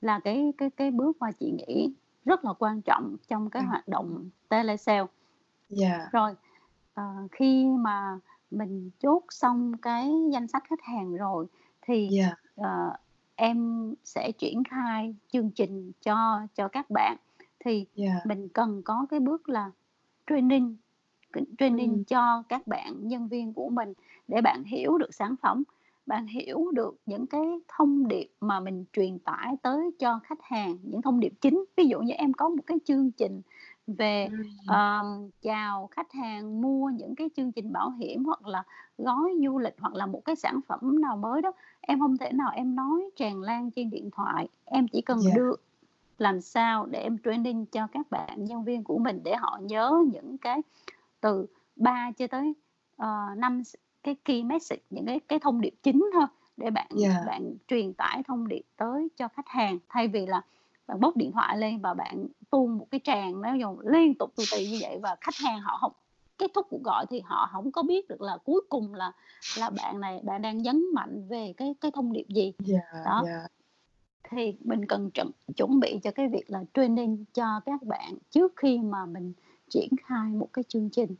là 0.00 0.20
cái 0.24 0.52
cái 0.58 0.70
cái 0.70 0.90
bước 0.90 1.16
mà 1.20 1.32
chị 1.32 1.52
nghĩ 1.52 1.94
rất 2.24 2.44
là 2.44 2.52
quan 2.58 2.82
trọng 2.82 3.16
trong 3.28 3.50
cái 3.50 3.62
Ừm. 3.62 3.68
hoạt 3.68 3.88
động 3.88 4.30
telesale. 4.48 5.06
Yeah. 5.70 6.08
Rồi, 6.12 6.34
ờ, 6.94 7.04
khi 7.32 7.66
mà 7.78 8.20
mình 8.50 8.90
chốt 8.98 9.22
xong 9.30 9.72
cái 9.82 10.12
danh 10.32 10.48
sách 10.48 10.62
khách 10.68 10.82
hàng 10.82 11.14
rồi 11.16 11.46
thì, 11.86 12.12
Yeah. 12.12 12.34
ờ, 12.56 12.68
em 13.36 13.58
sẽ 14.04 14.32
triển 14.38 14.62
khai 14.70 15.14
chương 15.32 15.50
trình 15.50 15.92
cho 16.02 16.40
cho 16.54 16.68
các 16.68 16.90
bạn. 16.90 17.16
Thì 17.64 17.86
Yeah. 17.96 18.24
mình 18.24 18.48
cần 18.48 18.82
có 18.84 19.06
cái 19.10 19.20
bước 19.20 19.48
là 19.48 19.70
training, 20.26 20.76
training 21.58 21.90
Ừm. 21.90 22.04
cho 22.04 22.42
các 22.48 22.66
bạn 22.66 23.08
nhân 23.08 23.28
viên 23.28 23.52
của 23.54 23.68
mình 23.68 23.92
để 24.28 24.40
bạn 24.40 24.64
hiểu 24.64 24.98
được 24.98 25.14
sản 25.14 25.34
phẩm, 25.42 25.62
bạn 26.06 26.26
hiểu 26.26 26.70
được 26.74 26.96
những 27.06 27.26
cái 27.26 27.42
thông 27.68 28.08
điệp 28.08 28.28
mà 28.40 28.60
mình 28.60 28.84
truyền 28.92 29.18
tải 29.18 29.56
tới 29.62 29.90
cho 29.98 30.20
khách 30.24 30.38
hàng, 30.42 30.76
những 30.82 31.02
thông 31.02 31.20
điệp 31.20 31.32
chính. 31.40 31.64
Ví 31.76 31.84
dụ 31.86 32.00
như 32.00 32.14
em 32.14 32.32
có 32.32 32.48
một 32.48 32.62
cái 32.66 32.78
chương 32.84 33.10
trình 33.12 33.42
về, 33.86 34.30
ờm, 34.64 35.28
chào 35.42 35.86
khách 35.90 36.12
hàng 36.12 36.60
mua 36.62 36.90
những 36.90 37.14
cái 37.14 37.30
chương 37.36 37.52
trình 37.52 37.72
bảo 37.72 37.90
hiểm 37.90 38.24
hoặc 38.24 38.46
là 38.46 38.62
gói 38.98 39.30
du 39.44 39.58
lịch 39.58 39.74
hoặc 39.80 39.94
là 39.94 40.06
một 40.06 40.22
cái 40.24 40.36
sản 40.36 40.60
phẩm 40.68 41.00
nào 41.00 41.16
mới 41.16 41.42
đó, 41.42 41.52
em 41.80 42.00
hông 42.00 42.18
thể 42.18 42.32
nào 42.32 42.50
em 42.54 42.76
nói 42.76 43.10
tràn 43.16 43.40
lan 43.42 43.70
trên 43.70 43.90
điện 43.90 44.10
thoại. 44.12 44.48
Em 44.64 44.88
chỉ 44.88 45.00
cần 45.02 45.18
Yeah. 45.22 45.34
đưa 45.34 45.52
làm 46.18 46.40
sao 46.40 46.86
để 46.86 47.02
em 47.02 47.18
training 47.24 47.66
cho 47.66 47.86
các 47.86 48.10
bạn 48.10 48.44
nhân 48.44 48.64
viên 48.64 48.84
của 48.84 48.98
mình 48.98 49.20
để 49.24 49.36
họ 49.36 49.58
nhớ 49.62 50.04
những 50.12 50.38
cái 50.38 50.62
từ 51.20 51.46
3 51.76 52.10
cho 52.18 52.26
tới, 52.26 52.54
5 53.36 53.64
s 53.64 53.74
cái 54.02 54.16
key 54.24 54.42
message, 54.44 54.82
những 54.90 55.06
cái 55.06 55.20
cái 55.20 55.38
thông 55.38 55.60
điệp 55.60 55.74
chính 55.82 56.10
thôi 56.14 56.26
để 56.56 56.70
bạn 56.70 56.88
Yeah. 56.90 57.24
bạn 57.26 57.54
truyền 57.68 57.92
tải 57.94 58.22
thông 58.28 58.48
điệp 58.48 58.62
tới 58.76 59.08
cho 59.16 59.28
khách 59.28 59.48
hàng. 59.48 59.78
Thay 59.88 60.08
vì 60.08 60.26
là 60.26 60.42
bạn 60.86 61.00
bốc 61.00 61.16
điện 61.16 61.32
thoại 61.32 61.58
lên 61.58 61.80
và 61.80 61.94
bạn 61.94 62.26
tuôn 62.50 62.78
một 62.78 62.86
cái 62.90 63.00
tràng 63.04 63.42
nó 63.42 63.54
dồn 63.54 63.80
liên 63.80 64.14
tục 64.18 64.32
tù 64.36 64.42
tì 64.52 64.68
như 64.70 64.78
vậy 64.80 64.98
và 65.02 65.16
khách 65.20 65.36
hàng 65.36 65.60
họ 65.60 65.78
hông 65.80 65.92
kết 66.38 66.50
thúc 66.54 66.66
cuộc 66.70 66.82
gọi 66.82 67.06
thì 67.10 67.20
họ 67.20 67.48
hổng 67.52 67.72
có 67.72 67.82
biết 67.82 68.08
được 68.08 68.20
là 68.20 68.38
cuối 68.44 68.60
cùng 68.68 68.94
là 68.94 69.12
là 69.58 69.70
bạn 69.70 70.00
này 70.00 70.20
bạn 70.24 70.42
đang 70.42 70.58
nhấn 70.58 70.84
mạnh 70.94 71.28
về 71.28 71.54
cái 71.56 71.74
cái 71.80 71.90
thông 71.90 72.12
điệp 72.12 72.26
gì. 72.28 72.52
Yeah, 72.68 73.06
Đó. 73.06 73.22
yeah. 73.26 73.50
Thì 74.30 74.56
mình 74.60 74.86
cần 74.86 75.10
chuẩn 75.10 75.30
chuẩn 75.56 75.80
bị 75.80 75.98
cho 76.02 76.10
cái 76.10 76.28
việc 76.28 76.50
là 76.50 76.64
training 76.74 77.24
cho 77.34 77.60
các 77.66 77.82
bạn 77.82 78.18
trước 78.30 78.52
khi 78.56 78.78
mà 78.78 79.06
mình 79.06 79.32
triển 79.68 79.88
khai 80.04 80.30
một 80.30 80.48
cái 80.52 80.62
chương 80.68 80.90
trình, 80.90 81.14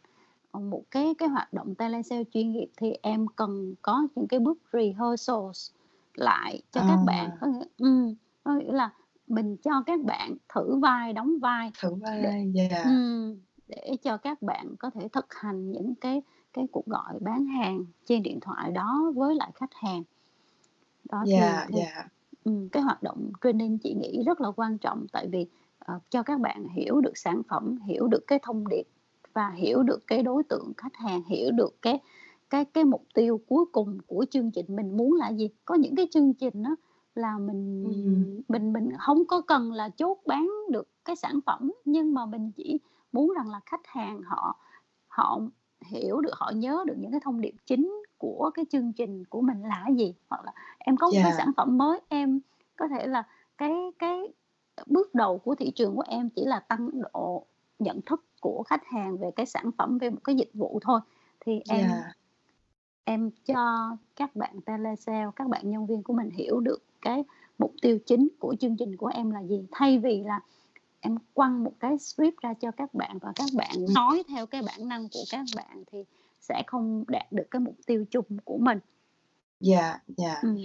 một 0.53 0.83
cái 0.91 1.15
cái 1.19 1.29
hoạt 1.29 1.53
động 1.53 1.75
telesale 1.75 2.25
chuyên 2.33 2.53
nghiệp 2.53 2.69
thì 2.77 2.93
em 3.03 3.27
cần 3.37 3.75
có 3.83 4.07
những 4.15 4.29
cái 4.29 4.41
bước 4.41 4.59
rehearsals 4.73 5.71
lại 6.15 6.63
cho 6.73 6.81
các 6.89 6.99
bạn. 7.07 7.31
À. 7.31 7.37
Có 7.41 7.47
nghĩa 7.47 7.65
ừm, 7.79 8.15
có 8.45 8.55
nghĩa 8.55 8.73
là 8.73 8.91
mình 9.27 9.57
cho 9.57 9.83
các 9.87 10.01
bạn 10.05 10.37
thử 10.55 10.79
vai, 10.79 11.13
đóng 11.13 11.39
vai 11.43 11.73
Thử 11.81 11.95
để 12.17 12.31
vai, 12.31 12.53
yeah. 12.55 12.85
ừm, 12.85 13.37
để 13.69 13.97
cho 14.03 14.17
các 14.17 14.43
bạn 14.43 14.77
có 14.79 14.91
thể 14.91 15.09
thực 15.13 15.35
hành 15.35 15.73
những 15.73 15.95
cái 15.95 16.23
cái 16.53 16.67
cuộc 16.73 16.87
gọi 16.87 17.19
bán 17.21 17.47
hàng 17.47 17.85
trên 18.05 18.23
điện 18.23 18.41
thoại 18.41 18.71
đó 18.73 19.13
với 19.17 19.35
lại 19.35 19.51
khách 19.55 19.75
hàng. 19.75 20.03
Đó, 21.11 21.27
Yeah, 21.27 21.67
thì 21.73 21.79
yeah. 21.79 22.07
ừm, 22.45 22.69
cái 22.69 22.83
hoạt 22.83 23.03
động 23.03 23.31
training 23.45 23.79
chị 23.79 23.95
nghĩ 23.95 24.23
rất 24.27 24.41
là 24.41 24.51
quan 24.57 24.79
trọng 24.79 25.07
tại 25.13 25.29
vì, 25.33 25.47
ờ, 25.79 26.01
cho 26.11 26.23
các 26.23 26.41
bạn 26.41 26.69
hiểu 26.69 27.01
được 27.01 27.19
sản 27.19 27.43
phẩm, 27.49 27.77
hiểu 27.87 28.09
được 28.09 28.25
cái 28.27 28.39
thông 28.43 28.69
điệp 28.69 28.85
và 29.35 29.51
hiểu 29.51 29.83
được 29.83 30.07
cái 30.07 30.23
đối 30.23 30.43
tượng 30.43 30.73
khách 30.77 30.97
hàng, 30.97 31.23
hiểu 31.29 31.51
được 31.53 31.83
cái 31.83 31.99
cái 32.51 32.65
cái 32.65 32.85
mục 32.85 33.05
tiêu 33.15 33.41
cuối 33.49 33.65
cùng 33.73 33.99
của 34.07 34.25
chương 34.31 34.51
trình 34.51 34.67
mình 34.69 34.97
muốn 34.97 35.13
là 35.15 35.33
gì. 35.33 35.49
Có 35.65 35.75
những 35.75 35.97
cái 35.97 36.09
chương 36.11 36.35
trình 36.35 36.63
á 36.63 36.71
là 37.15 37.39
mình 37.39 37.85
Ừm. 37.85 38.43
mình 38.49 38.73
mình 38.73 38.91
hông 38.99 39.25
có 39.27 39.41
cần 39.41 39.73
là 39.73 39.89
chốt 39.89 40.19
bán 40.27 40.51
được 40.71 40.89
cái 41.05 41.17
sản 41.17 41.41
phẩm, 41.47 41.73
nhưng 41.85 42.15
mà 42.15 42.27
mình 42.27 42.51
chỉ 42.57 42.79
muốn 43.13 43.33
rằng 43.37 43.51
là 43.51 43.61
khách 43.67 43.87
hàng 43.87 44.23
họ 44.23 44.57
họ 45.09 45.41
hiểu 45.87 46.21
được, 46.21 46.31
họ 46.35 46.51
nhớ 46.55 46.85
được 46.87 46.95
những 46.99 47.11
cái 47.11 47.21
thông 47.25 47.41
điệp 47.41 47.55
chính 47.67 48.03
của 48.19 48.51
cái 48.55 48.65
chương 48.71 48.93
trình 48.93 49.25
của 49.25 49.41
mình 49.41 49.63
là 49.63 49.83
cái 49.87 49.95
gì. 49.97 50.15
Hoặc 50.29 50.45
là 50.45 50.53
em 50.79 50.97
có 50.97 51.11
một 51.11 51.21
cái 51.23 51.33
Yeah. 51.33 51.35
sản 51.39 51.53
phẩm 51.57 51.79
mới, 51.79 52.01
em 52.09 52.41
có 52.77 52.89
thể 52.89 53.07
là 53.07 53.23
cái 53.59 53.73
cái 53.99 54.33
bước 54.87 55.15
đầu 55.15 55.39
của 55.39 55.55
thị 55.55 55.73
trường 55.75 55.97
của 55.97 56.05
em 56.09 56.31
chỉ 56.31 56.45
là 56.45 56.61
tăng 56.61 56.91
độ 57.03 57.47
nhận 57.79 58.01
thức 58.07 58.25
của 58.41 58.63
khách 58.67 58.87
hàng 58.87 59.17
về 59.19 59.31
cái 59.37 59.47
sản 59.47 59.71
phẩm, 59.79 59.99
về 59.99 60.11
một 60.11 60.21
cái 60.25 60.37
dịch 60.37 60.51
vụ 60.55 60.79
thôi. 60.83 61.01
Thì 61.41 61.61
em 61.69 61.87
Yeah. 61.87 62.17
em 63.05 63.31
cho 63.47 63.97
các 64.17 64.37
bạn 64.37 64.61
telesale, 64.67 65.31
các 65.37 65.49
bạn 65.49 65.71
nhân 65.71 65.87
viên 65.87 66.03
của 66.03 66.13
mình 66.13 66.31
hiểu 66.31 66.61
được 66.61 66.79
cái 67.05 67.25
mục 67.59 67.75
tiêu 67.83 67.99
chính 68.07 68.29
của 68.41 68.57
chương 68.61 68.77
trình 68.79 68.97
của 68.97 69.07
em 69.15 69.31
là 69.31 69.43
gì. 69.45 69.67
Thay 69.73 69.99
vì 69.99 70.23
là 70.27 70.41
em 71.01 71.17
quăng 71.35 71.65
một 71.65 71.73
cái 71.81 71.99
script 71.99 72.37
ra 72.43 72.55
cho 72.61 72.71
các 72.71 72.95
bạn 72.95 73.19
và 73.23 73.33
các 73.37 73.47
bạn 73.57 73.77
nói 73.95 74.23
theo 74.29 74.47
cái 74.47 74.63
bản 74.63 74.89
năng 74.89 75.09
của 75.13 75.25
các 75.31 75.45
bạn 75.57 75.85
thì 75.93 75.99
sẽ 76.41 76.63
không 76.67 77.05
đạt 77.09 77.33
được 77.33 77.45
cái 77.51 77.61
mục 77.61 77.77
tiêu 77.87 78.05
chung 78.11 78.25
của 78.45 78.59
mình. 78.59 78.79
Yeah, 79.61 80.01
yeah. 80.19 80.43
Ừm. 80.43 80.57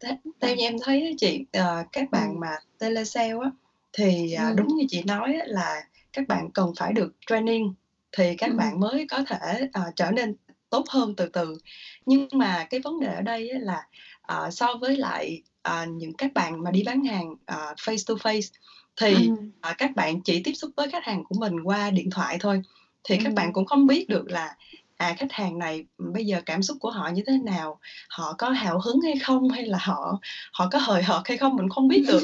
Thế 0.00 0.18
theo 0.40 0.50
Ừm. 0.50 0.58
như 0.58 0.64
em 0.64 0.76
thấy 0.82 1.14
chị, 1.18 1.46
ờ, 1.52 1.84
các 1.92 2.10
bạn 2.10 2.30
Ừm. 2.30 2.40
mà 2.40 2.50
telesale 2.78 3.34
á, 3.42 3.50
thì, 3.98 4.32
à, 4.32 4.48
Ừm. 4.48 4.56
đúng 4.56 4.68
như 4.68 4.84
chị 4.88 5.02
nói 5.06 5.38
là 5.46 5.82
các 6.12 6.28
bạn 6.28 6.50
cần 6.54 6.72
phải 6.78 6.92
được 6.92 7.14
training 7.26 7.74
thì 8.18 8.36
các 8.36 8.46
Ừm. 8.48 8.56
bạn 8.56 8.80
mới 8.80 9.06
có 9.10 9.24
thể, 9.28 9.68
ờ, 9.72 9.82
trở 9.96 10.10
nên 10.10 10.36
tốt 10.70 10.84
hơn 10.90 11.14
từ 11.16 11.26
từ. 11.26 11.58
Nhưng 12.06 12.28
mà 12.32 12.64
cái 12.70 12.80
vấn 12.80 13.00
đề 13.00 13.14
ở 13.14 13.20
đây 13.22 13.50
là, 13.60 13.82
ờ, 14.22 14.50
so 14.50 14.74
với 14.80 14.96
lại, 14.96 15.42
ờ, 15.62 15.86
những 15.86 16.12
các 16.18 16.34
bạn 16.34 16.62
mà 16.62 16.70
đi 16.70 16.82
bán 16.86 17.04
hàng, 17.04 17.34
ờ, 17.46 17.74
face 17.78 18.04
to 18.06 18.14
face 18.14 18.50
thì, 18.96 19.14
ờ, 19.60 19.72
các 19.78 19.90
bạn 19.96 20.20
chỉ 20.22 20.42
tiếp 20.44 20.52
xúc 20.54 20.70
với 20.76 20.88
khách 20.90 21.04
hàng 21.04 21.24
của 21.28 21.34
mình 21.38 21.60
qua 21.64 21.90
điện 21.90 22.10
thoại 22.10 22.36
thôi, 22.40 22.62
thì 23.04 23.16
các 23.24 23.32
bạn 23.34 23.52
cũng 23.52 23.64
không 23.66 23.86
biết 23.86 24.08
được 24.08 24.24
là, 24.30 24.54
à, 24.96 25.14
khách 25.18 25.32
hàng 25.32 25.58
này, 25.58 25.84
ừm, 25.98 26.12
bây 26.12 26.24
giờ 26.26 26.40
cảm 26.46 26.62
xúc 26.62 26.76
của 26.80 26.90
họ 26.90 27.08
như 27.14 27.22
thế 27.26 27.38
nào, 27.44 27.78
họ 28.08 28.34
có 28.38 28.50
hào 28.50 28.80
hứng 28.80 29.00
hay 29.00 29.14
không, 29.22 29.48
hay 29.48 29.64
là 29.66 29.78
họ 29.80 30.18
họ 30.52 30.68
có 30.72 30.78
hời 30.78 31.02
hợt 31.02 31.22
hay 31.24 31.36
không, 31.38 31.56
mình 31.56 31.68
không 31.68 31.88
biết 31.88 32.04
được. 32.08 32.20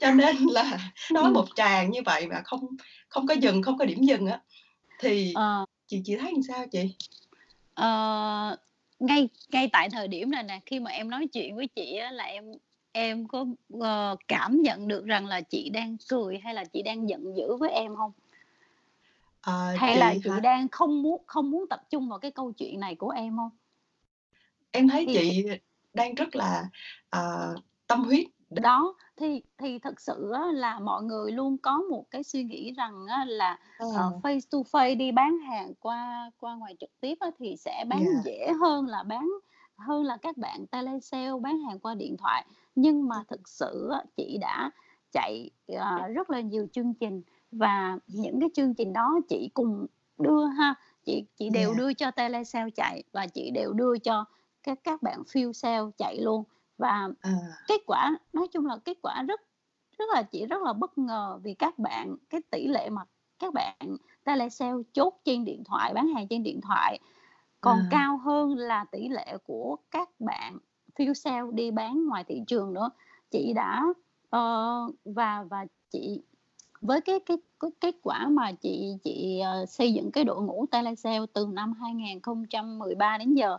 Cho 0.00 0.10
nên 0.14 0.36
là 0.38 0.78
nói 1.12 1.24
Ừm. 1.24 1.32
một 1.34 1.46
tràng 1.54 1.90
như 1.90 2.00
vậy 2.06 2.26
mà 2.28 2.40
không 2.44 2.60
không 3.08 3.26
có 3.26 3.34
dừng, 3.34 3.62
không 3.62 3.78
có 3.78 3.84
điểm 3.84 4.02
dừng 4.02 4.26
á, 4.26 4.40
thì 4.98 5.32
Ờ. 5.34 5.64
chị 5.88 6.02
chị 6.04 6.16
thấy 6.16 6.32
làm 6.32 6.42
sao 6.42 6.66
chị? 6.72 6.94
Ờ, 7.80 8.56
ngay 8.98 9.28
ngay 9.52 9.68
tại 9.72 9.90
thời 9.90 10.08
điểm 10.08 10.30
này 10.30 10.42
nè, 10.42 10.60
khi 10.66 10.80
mà 10.80 10.90
em 10.90 11.10
nói 11.10 11.26
chuyện 11.32 11.56
với 11.56 11.66
chị 11.66 11.96
á 11.96 12.10
là 12.10 12.24
em 12.24 12.44
em 12.92 13.28
có, 13.28 13.46
ờ, 13.80 14.16
cảm 14.28 14.62
nhận 14.62 14.88
được 14.88 15.04
rằng 15.06 15.26
là 15.26 15.40
chị 15.40 15.70
đang 15.70 15.96
cười 16.08 16.38
hay 16.38 16.54
là 16.54 16.64
chị 16.64 16.82
đang 16.82 17.08
giận 17.08 17.36
dữ 17.36 17.56
với 17.56 17.70
em 17.70 17.94
hông? 17.94 18.12
Ờ, 19.40 19.76
Hay 19.78 19.96
là 19.96 20.14
chị 20.14 20.20
chị 20.24 20.30
hả? 20.30 20.40
đang 20.40 20.68
không 20.68 21.02
muốn 21.02 21.22
không 21.26 21.50
muốn 21.50 21.66
tập 21.70 21.80
trung 21.90 22.08
vào 22.08 22.18
cái 22.18 22.30
câu 22.30 22.52
chuyện 22.52 22.80
này 22.80 22.94
của 22.94 23.10
em 23.10 23.36
hông? 23.36 23.50
Em 24.70 24.88
thấy 24.88 25.04
Thì 25.06 25.14
chị 25.14 25.44
đang 25.94 26.14
rất 26.14 26.36
là, 26.36 26.64
ờ, 27.10 27.54
tâm 27.86 28.04
huyết 28.04 28.26
Đó, 28.50 28.94
thì 29.16 29.42
thì 29.58 29.78
thực 29.78 30.00
sự 30.00 30.32
là 30.52 30.78
mọi 30.78 31.02
người 31.02 31.32
luôn 31.32 31.56
có 31.58 31.78
một 31.90 32.04
cái 32.10 32.22
suy 32.22 32.44
nghĩ 32.44 32.72
rằng 32.72 33.06
là, 33.26 33.58
Ờ. 33.76 34.20
face 34.22 34.40
to 34.50 34.58
face 34.58 34.96
đi 34.96 35.12
bán 35.12 35.38
hàng 35.38 35.74
qua 35.80 36.30
qua 36.38 36.54
ngoài 36.54 36.74
trực 36.80 36.90
tiếp 37.00 37.14
thì 37.38 37.56
sẽ 37.56 37.84
bán 37.88 38.04
Yeah. 38.04 38.24
dễ 38.24 38.52
hơn 38.60 38.86
là 38.86 39.02
bán 39.02 39.28
hơn 39.78 40.04
là 40.04 40.16
các 40.16 40.36
bạn 40.36 40.66
telesale 40.66 41.30
bán 41.42 41.58
hàng 41.68 41.78
qua 41.78 41.94
điện 41.94 42.16
thoại. 42.18 42.46
Nhưng 42.74 43.08
mà 43.08 43.16
Ừm. 43.16 43.24
thực 43.28 43.48
sự 43.48 43.90
chị 44.16 44.38
đã 44.40 44.70
chạy, 45.12 45.50
ờ, 45.76 46.08
rất 46.08 46.30
là 46.30 46.40
nhiều 46.40 46.66
chương 46.72 46.94
trình 46.94 47.22
và 47.52 47.98
những 48.06 48.40
cái 48.40 48.48
chương 48.54 48.74
trình 48.74 48.92
đó 48.92 49.18
chị 49.28 49.50
cùng 49.54 49.86
đưa 50.18 50.44
ha, 50.46 50.74
chị 51.04 51.24
chị 51.36 51.50
đều 51.50 51.74
Yeah. 51.74 51.74
đưa 51.74 51.92
cho 51.94 52.10
telesale 52.10 52.70
chạy 52.70 53.02
và 53.12 53.26
chị 53.26 53.50
đều 53.50 53.72
đưa 53.72 53.98
cho 53.98 54.24
các 54.62 54.78
các 54.84 55.02
bạn 55.02 55.22
field 55.32 55.52
sale 55.52 55.84
chạy 55.98 56.18
luôn. 56.20 56.44
Và 56.80 57.08
À. 57.20 57.30
kết 57.68 57.80
quả 57.86 58.16
nói 58.32 58.48
chung 58.52 58.66
là 58.66 58.76
kết 58.84 58.98
quả 59.02 59.22
rất 59.22 59.40
rất 59.98 60.04
là 60.14 60.22
chị 60.22 60.46
rất 60.46 60.62
là 60.62 60.72
bất 60.72 60.98
ngờ 60.98 61.38
vì 61.42 61.54
các 61.54 61.78
bạn 61.78 62.16
cái 62.30 62.40
tỷ 62.50 62.66
lệ 62.68 62.90
mà 62.90 63.02
các 63.38 63.54
bạn 63.54 63.76
telesale 64.24 64.82
chốt 64.92 65.20
trên 65.24 65.44
điện 65.44 65.64
thoại, 65.64 65.94
bán 65.94 66.08
hàng 66.08 66.28
trên 66.28 66.42
điện 66.42 66.60
thoại 66.60 66.98
còn 67.60 67.80
À. 67.80 67.86
cao 67.90 68.18
hơn 68.18 68.54
là 68.58 68.84
tỷ 68.92 69.08
lệ 69.08 69.36
của 69.44 69.76
các 69.90 70.08
bạn 70.18 70.58
field 70.98 71.12
sale 71.14 71.46
đi 71.52 71.70
bán 71.70 72.06
ngoài 72.06 72.24
thị 72.24 72.42
trường 72.46 72.74
nữa. 72.74 72.90
Chị 73.30 73.52
đã 73.52 73.84
ờ, 74.30 74.68
và 75.04 75.44
và 75.50 75.66
chị 75.90 76.22
với 76.80 77.00
cái 77.00 77.20
cái 77.26 77.36
cái 77.60 77.70
kết 77.80 77.94
quả 78.02 78.28
mà 78.28 78.52
chị 78.52 78.96
chị, 79.04 79.40
ờ, 79.40 79.66
xây 79.66 79.92
dựng 79.94 80.10
cái 80.12 80.24
đội 80.24 80.42
ngũ 80.42 80.66
telesale 80.70 81.26
từ 81.32 81.46
năm 81.52 81.72
2013 81.72 83.18
đến 83.18 83.34
giờ 83.34 83.58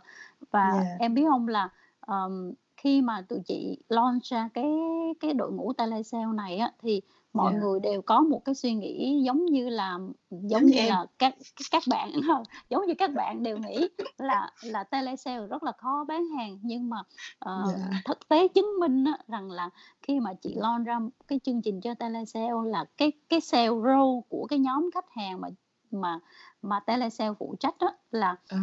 và 0.50 0.72
Yeah. 0.72 1.00
em 1.00 1.14
biết 1.14 1.24
hông 1.24 1.48
là, 1.48 1.68
ờm, 2.00 2.52
khi 2.82 3.02
mà 3.02 3.22
tụi 3.28 3.40
chị 3.46 3.78
launch 3.88 4.22
ra 4.22 4.48
cái 4.54 4.72
cái 5.20 5.32
đội 5.34 5.52
ngũ 5.52 5.72
telesale 5.72 6.32
này 6.34 6.56
á, 6.58 6.72
thì 6.82 7.00
mọi 7.32 7.52
Yeah. 7.52 7.62
người 7.62 7.80
đều 7.80 8.02
có 8.02 8.20
một 8.20 8.44
cái 8.44 8.54
suy 8.54 8.74
nghĩ 8.74 9.22
giống 9.26 9.44
như 9.46 9.68
là 9.68 9.98
giống 10.30 10.66
như 10.66 10.76
em. 10.78 10.88
là 10.88 11.06
các 11.18 11.34
các 11.70 11.82
bạn 11.90 12.10
giống 12.70 12.86
như 12.86 12.94
các 12.98 13.10
bạn 13.14 13.42
đều 13.42 13.58
nghĩ 13.58 13.88
là 14.18 14.50
là 14.64 14.84
telesale 14.84 15.46
rất 15.46 15.62
là 15.62 15.72
khó 15.78 16.04
bán 16.08 16.26
hàng, 16.26 16.58
nhưng 16.62 16.88
mà, 16.90 16.96
ờ, 17.38 17.62
Dạ. 17.72 17.84
thực 18.04 18.28
tế 18.28 18.48
chứng 18.48 18.66
minh 18.80 19.04
á 19.04 19.18
rằng 19.28 19.50
là 19.50 19.70
khi 20.02 20.20
mà 20.20 20.34
chị 20.34 20.54
launch 20.56 20.86
ra 20.86 20.98
cái 21.28 21.40
chương 21.44 21.62
trình 21.62 21.80
cho 21.80 21.94
telesale 21.94 22.52
là 22.66 22.84
cái 22.96 23.12
cái 23.28 23.40
sale 23.40 23.68
role 23.68 24.20
của 24.28 24.46
cái 24.50 24.58
nhóm 24.58 24.90
khách 24.94 25.10
hàng 25.10 25.40
mà 25.40 25.48
mà 25.90 26.18
mà 26.62 26.80
telesale 26.80 27.32
phụ 27.38 27.54
trách 27.60 27.74
á 27.78 27.88
là 28.10 28.36
À. 28.48 28.58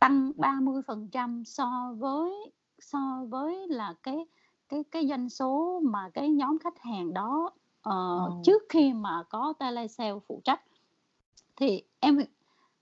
tăng 0.00 0.32
30% 0.36 1.44
so 1.44 1.94
với 1.98 2.52
so 2.78 2.98
với 3.30 3.68
là 3.68 3.94
cái 4.02 4.26
cái 4.68 4.84
cái 4.90 5.08
doanh 5.08 5.28
số 5.28 5.80
mà 5.84 6.10
cái 6.14 6.30
nhóm 6.30 6.58
khách 6.58 6.78
hàng 6.80 7.14
đó, 7.14 7.50
ờ, 7.82 7.92
Ồ. 8.30 8.42
trước 8.42 8.62
khi 8.68 8.92
mà 8.92 9.22
có 9.30 9.52
telesale 9.58 10.18
phụ 10.28 10.40
trách. 10.44 10.60
Thì 11.56 11.82
em 12.00 12.18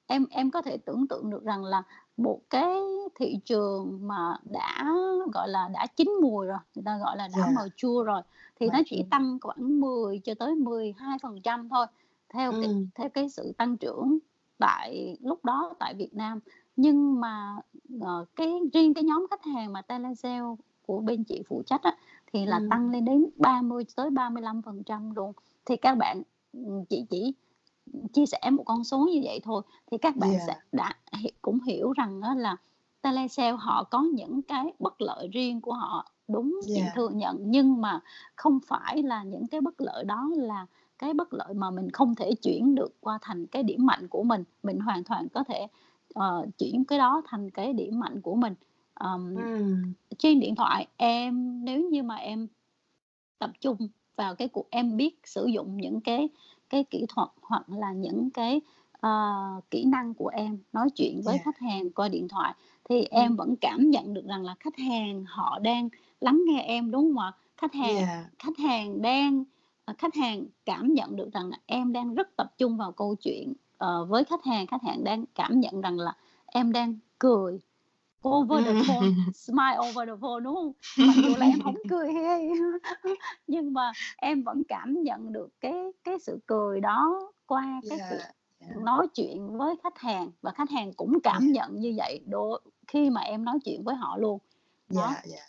em 0.07 0.27
em 0.31 0.51
có 0.51 0.63
thể 0.63 0.77
tưởng 0.79 1.09
tượng 1.09 1.31
được 1.31 1.45
rằng 1.45 1.65
là 1.65 1.83
một 2.17 2.41
cái 2.51 2.77
thị 3.15 3.39
trường 3.45 3.99
mà 4.09 4.37
đã, 4.53 4.93
gọi 5.33 5.49
là, 5.49 5.69
đã 5.75 5.87
chín 5.97 6.11
mùi 6.23 6.47
rồi, 6.47 6.59
người 6.75 6.83
ta 6.87 6.99
gọi 6.99 7.17
là 7.17 7.29
đã 7.29 7.39
Dạ. 7.39 7.53
mature 7.55 8.05
rồi, 8.07 8.23
thì 8.61 8.71
nó 8.71 8.81
chỉ 8.87 9.05
tăng 9.11 9.39
khoảng 9.41 9.81
10 9.81 10.19
cho 10.25 10.35
tới 10.39 10.55
12% 10.55 11.69
thôi, 11.69 11.87
theo 12.29 12.53
cái 12.53 12.71
Ừm. 12.71 12.87
theo 12.95 13.09
cái 13.09 13.29
sự 13.29 13.53
tăng 13.59 13.77
trưởng 13.77 14.19
tại 14.59 15.17
lúc 15.23 15.45
đó 15.45 15.75
tại 15.79 15.95
Việt 15.95 16.15
Nam. 16.15 16.41
Nhưng 16.77 17.21
mà, 17.21 17.57
ờ, 18.01 18.25
cái 18.37 18.53
riêng 18.73 18.95
cái 18.95 19.05
nhóm 19.05 19.27
khách 19.31 19.45
hàng 19.45 19.73
mà 19.73 19.83
telesale 19.83 20.41
của 20.87 21.01
bên 21.01 21.25
chị 21.25 21.43
phụ 21.49 21.63
trách 21.67 21.83
á, 21.83 21.97
thì 22.33 22.47
là 22.47 22.59
Ừm. 22.59 22.69
tăng 22.71 22.91
lên 22.91 23.05
đến 23.05 23.27
30 23.37 23.85
tới 23.97 24.11
35% 24.11 25.15
luôn. 25.15 25.33
Thì 25.67 25.77
các 25.77 25.95
bạn 25.95 26.23
ừm, 26.53 26.85
chị 26.85 27.05
chỉ 27.11 27.35
chia 28.13 28.27
sẻ 28.27 28.51
một 28.53 28.63
con 28.67 28.85
số 28.85 28.99
như 29.13 29.21
vậy 29.25 29.41
thôi, 29.45 29.63
thì 29.91 29.99
các 29.99 30.17
bạn 30.17 30.31
sẽ 30.41 30.53
Yeah. 30.55 30.65
đã 30.73 30.95
hiểu 31.19 31.33
cũng 31.43 31.61
hiểu 31.61 31.93
rằng 31.93 32.21
á 32.23 32.35
là 32.35 32.57
telesale 33.03 33.57
họ 33.61 33.85
có 33.91 34.03
những 34.15 34.43
cái 34.43 34.73
bất 34.79 35.01
lợi 35.01 35.29
riêng 35.33 35.61
của 35.61 35.73
họ, 35.73 36.13
đúng, 36.29 36.61
chị 36.75 36.81
Yeah. 36.81 36.95
thừa 36.95 37.09
nhận, 37.09 37.37
nhưng 37.41 37.81
mà 37.81 38.01
không 38.37 38.59
phải 38.67 39.03
là 39.03 39.23
những 39.23 39.47
cái 39.47 39.61
bất 39.61 39.75
lợi 39.81 40.05
đó 40.05 40.31
là 40.37 40.67
cái 40.99 41.15
bất 41.15 41.35
lợi 41.35 41.55
mà 41.55 41.71
mình 41.71 41.91
không 41.91 42.15
thể 42.15 42.31
chuyển 42.43 42.75
được 42.75 42.93
qua 43.01 43.19
thành 43.23 43.47
cái 43.47 43.63
điểm 43.63 43.87
mạnh 43.87 44.09
của 44.09 44.23
mình. 44.23 44.45
Mình 44.63 44.81
hoàn 44.81 45.05
toàn 45.05 45.29
có 45.35 45.45
thể, 45.45 45.67
ờ, 46.15 46.47
chuyển 46.59 46.85
cái 46.85 46.99
đó 46.99 47.23
thành 47.27 47.51
cái 47.51 47.73
điểm 47.73 48.01
mạnh 48.01 48.21
của 48.23 48.35
mình. 48.37 48.55
Ờm, 48.95 49.35
Ừm. 49.35 49.95
trên 50.19 50.41
điện 50.41 50.55
thoại 50.57 50.87
em 50.97 51.65
nếu 51.65 51.91
như 51.91 52.03
mà 52.03 52.17
em 52.17 52.49
tập 53.41 53.51
trung 53.61 53.77
vào 54.17 54.35
cái 54.37 54.49
cuộc 54.49 54.67
em 54.71 54.97
biết 54.99 55.21
sử 55.25 55.47
dụng 55.47 55.77
những 55.79 56.01
cái 56.03 56.29
cái 56.71 56.85
kỹ 56.85 57.07
thuật 57.09 57.29
hoặc 57.43 57.71
là 57.71 57.93
những 57.93 58.31
cái, 58.31 58.63
ờ, 59.01 59.11
kỹ 59.71 59.85
năng 59.87 60.15
của 60.15 60.29
em 60.29 60.59
nói 60.73 60.91
chuyện 60.97 61.23
với 61.25 61.39
Yeah. 61.39 61.45
khách 61.45 61.59
hàng 61.59 61.91
qua 61.93 62.09
điện 62.09 62.29
thoại, 62.29 62.55
thì 62.91 63.05
Ừm. 63.17 63.27
em 63.27 63.37
vẫn 63.37 63.57
cảm 63.63 63.91
nhận 63.91 64.15
được 64.15 64.27
rằng 64.29 64.45
là 64.45 64.57
khách 64.61 64.79
hàng 64.79 65.25
họ 65.29 65.59
đang 65.59 65.91
lắng 66.21 66.43
nghe 66.47 66.63
em, 66.63 66.91
đúng 66.91 67.05
hông 67.07 67.19
ạ? 67.19 67.33
Khách 67.59 67.75
hàng 67.75 68.07
Yeah. 68.07 68.35
khách 68.39 68.59
hàng 68.59 69.03
đang 69.03 69.45
ờ, 69.85 69.95
khách 69.99 70.15
hàng 70.15 70.47
cảm 70.67 70.95
nhận 70.95 71.17
được 71.17 71.31
rằng 71.35 71.51
là 71.51 71.59
em 71.67 71.93
đang 71.93 72.15
rất 72.15 72.37
tập 72.37 72.55
trung 72.59 72.77
vào 72.77 72.93
câu 72.93 73.15
chuyện, 73.21 73.55
ờ, 73.85 74.05
với 74.05 74.25
khách 74.25 74.45
hàng, 74.45 74.67
khách 74.67 74.83
hàng 74.83 75.05
đang 75.05 75.25
cảm 75.35 75.61
nhận 75.61 75.81
rằng 75.81 75.99
là 75.99 76.13
em 76.47 76.73
đang 76.73 76.99
cười 77.19 77.61
over 78.29 78.65
the 78.65 78.73
phone, 78.87 79.11
smile 79.35 79.79
over 79.79 80.09
the 80.09 80.15
phone, 80.21 80.41
đúng 80.41 80.55
hông? 80.55 80.73
Mặc 80.99 81.17
dù 81.25 81.37
là 81.37 81.47
em 81.47 81.61
hổng 81.61 81.75
cười 81.91 82.09
hi, 82.13 82.49
nhưng 83.47 83.73
mà 83.75 83.93
em 84.17 84.43
vẫn 84.43 84.63
cảm 84.69 85.03
nhận 85.03 85.33
được 85.33 85.49
cái 85.61 85.75
cái 86.05 86.19
sự 86.19 86.39
cười 86.47 86.81
đó 86.81 87.33
qua 87.47 87.81
cái 87.89 87.99
Yeah. 87.99 88.13
Yeah. 88.61 88.77
nói 88.77 89.07
chuyện 89.15 89.59
với 89.59 89.75
khách 89.83 89.99
hàng 89.99 90.31
và 90.43 90.51
khách 90.51 90.71
hàng 90.71 90.93
cũng 90.93 91.21
cảm 91.23 91.43
Yeah. 91.43 91.55
nhận 91.55 91.81
như 91.81 91.95
vậy 91.97 92.21
đôi 92.27 92.61
khi 92.87 93.11
mà 93.11 93.21
em 93.21 93.45
nói 93.45 93.59
chuyện 93.65 93.85
với 93.85 93.95
họ 93.95 94.17
luôn. 94.17 94.39
Dạ, 94.89 95.23
dạ. 95.25 95.47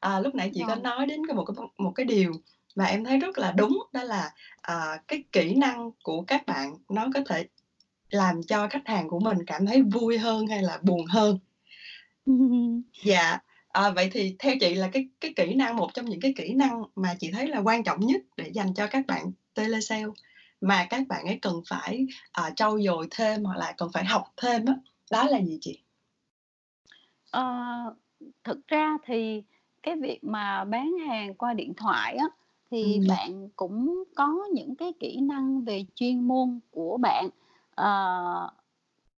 À, 0.00 0.20
lúc 0.20 0.34
nãy 0.34 0.50
chị 0.54 0.64
có 0.66 0.74
nói 0.74 1.06
đến 1.06 1.26
cái 1.26 1.36
một 1.36 1.44
cái 1.44 1.66
một 1.78 1.92
cái 1.94 2.06
điều 2.06 2.32
mà 2.76 2.84
em 2.84 3.04
thấy 3.04 3.18
rất 3.18 3.38
là 3.38 3.52
đúng, 3.52 3.78
đó 3.92 4.02
là, 4.02 4.32
à, 4.62 5.02
cái 5.08 5.24
kỹ 5.32 5.54
năng 5.54 5.90
của 6.02 6.22
các 6.26 6.46
bạn 6.46 6.74
nó 6.88 7.06
có 7.14 7.20
thể 7.26 7.46
làm 8.10 8.42
cho 8.42 8.68
khách 8.68 8.82
hàng 8.88 9.08
của 9.08 9.20
mình 9.20 9.38
cảm 9.46 9.66
thấy 9.66 9.82
vui 9.82 10.18
hơn 10.18 10.46
hay 10.46 10.62
là 10.62 10.78
buồn 10.82 11.06
hơn. 11.06 11.38
Dạ, 13.04 13.38
à, 13.68 13.90
vậy 13.90 14.08
thì 14.12 14.36
theo 14.38 14.54
chị 14.60 14.74
là 14.74 14.88
cái 14.92 15.08
cái 15.20 15.32
kỹ 15.36 15.54
năng 15.54 15.76
một 15.76 15.88
trong 15.94 16.04
những 16.04 16.20
cái 16.20 16.32
kỹ 16.36 16.54
năng 16.54 16.82
mà 16.94 17.14
chị 17.20 17.30
thấy 17.32 17.46
là 17.48 17.58
quan 17.58 17.84
trọng 17.84 18.00
nhất 18.00 18.20
để 18.36 18.50
dành 18.54 18.74
cho 18.74 18.86
các 18.86 19.06
bạn 19.06 19.32
telesale 19.54 20.04
mà 20.60 20.86
các 20.90 21.02
bạn 21.08 21.26
ấy 21.26 21.38
cần 21.42 21.54
phải, 21.68 22.06
à, 22.32 22.50
trau 22.56 22.80
dồi 22.80 23.06
thêm 23.10 23.44
hoặc 23.44 23.56
là 23.58 23.72
cần 23.76 23.88
phải 23.92 24.04
học 24.04 24.24
thêm 24.36 24.64
á, 24.66 24.74
đó 25.10 25.24
là 25.24 25.40
gì 25.42 25.58
chị? 25.60 25.82
Ờ, 27.30 27.42
thực 28.44 28.68
ra 28.68 28.98
thì 29.04 29.42
cái 29.82 29.96
việc 29.96 30.18
mà 30.24 30.64
bán 30.64 30.92
hàng 31.08 31.34
qua 31.34 31.54
điện 31.54 31.74
thoại 31.76 32.16
á, 32.16 32.24
thì 32.70 33.00
Ừm. 33.00 33.08
bạn 33.08 33.48
cũng 33.56 34.04
có 34.16 34.44
những 34.54 34.74
cái 34.76 34.92
kỹ 35.00 35.20
năng 35.20 35.64
về 35.64 35.84
chuyên 35.94 36.28
môn 36.28 36.60
của 36.70 36.96
bạn. 37.02 37.28
Ờ, 37.78 38.50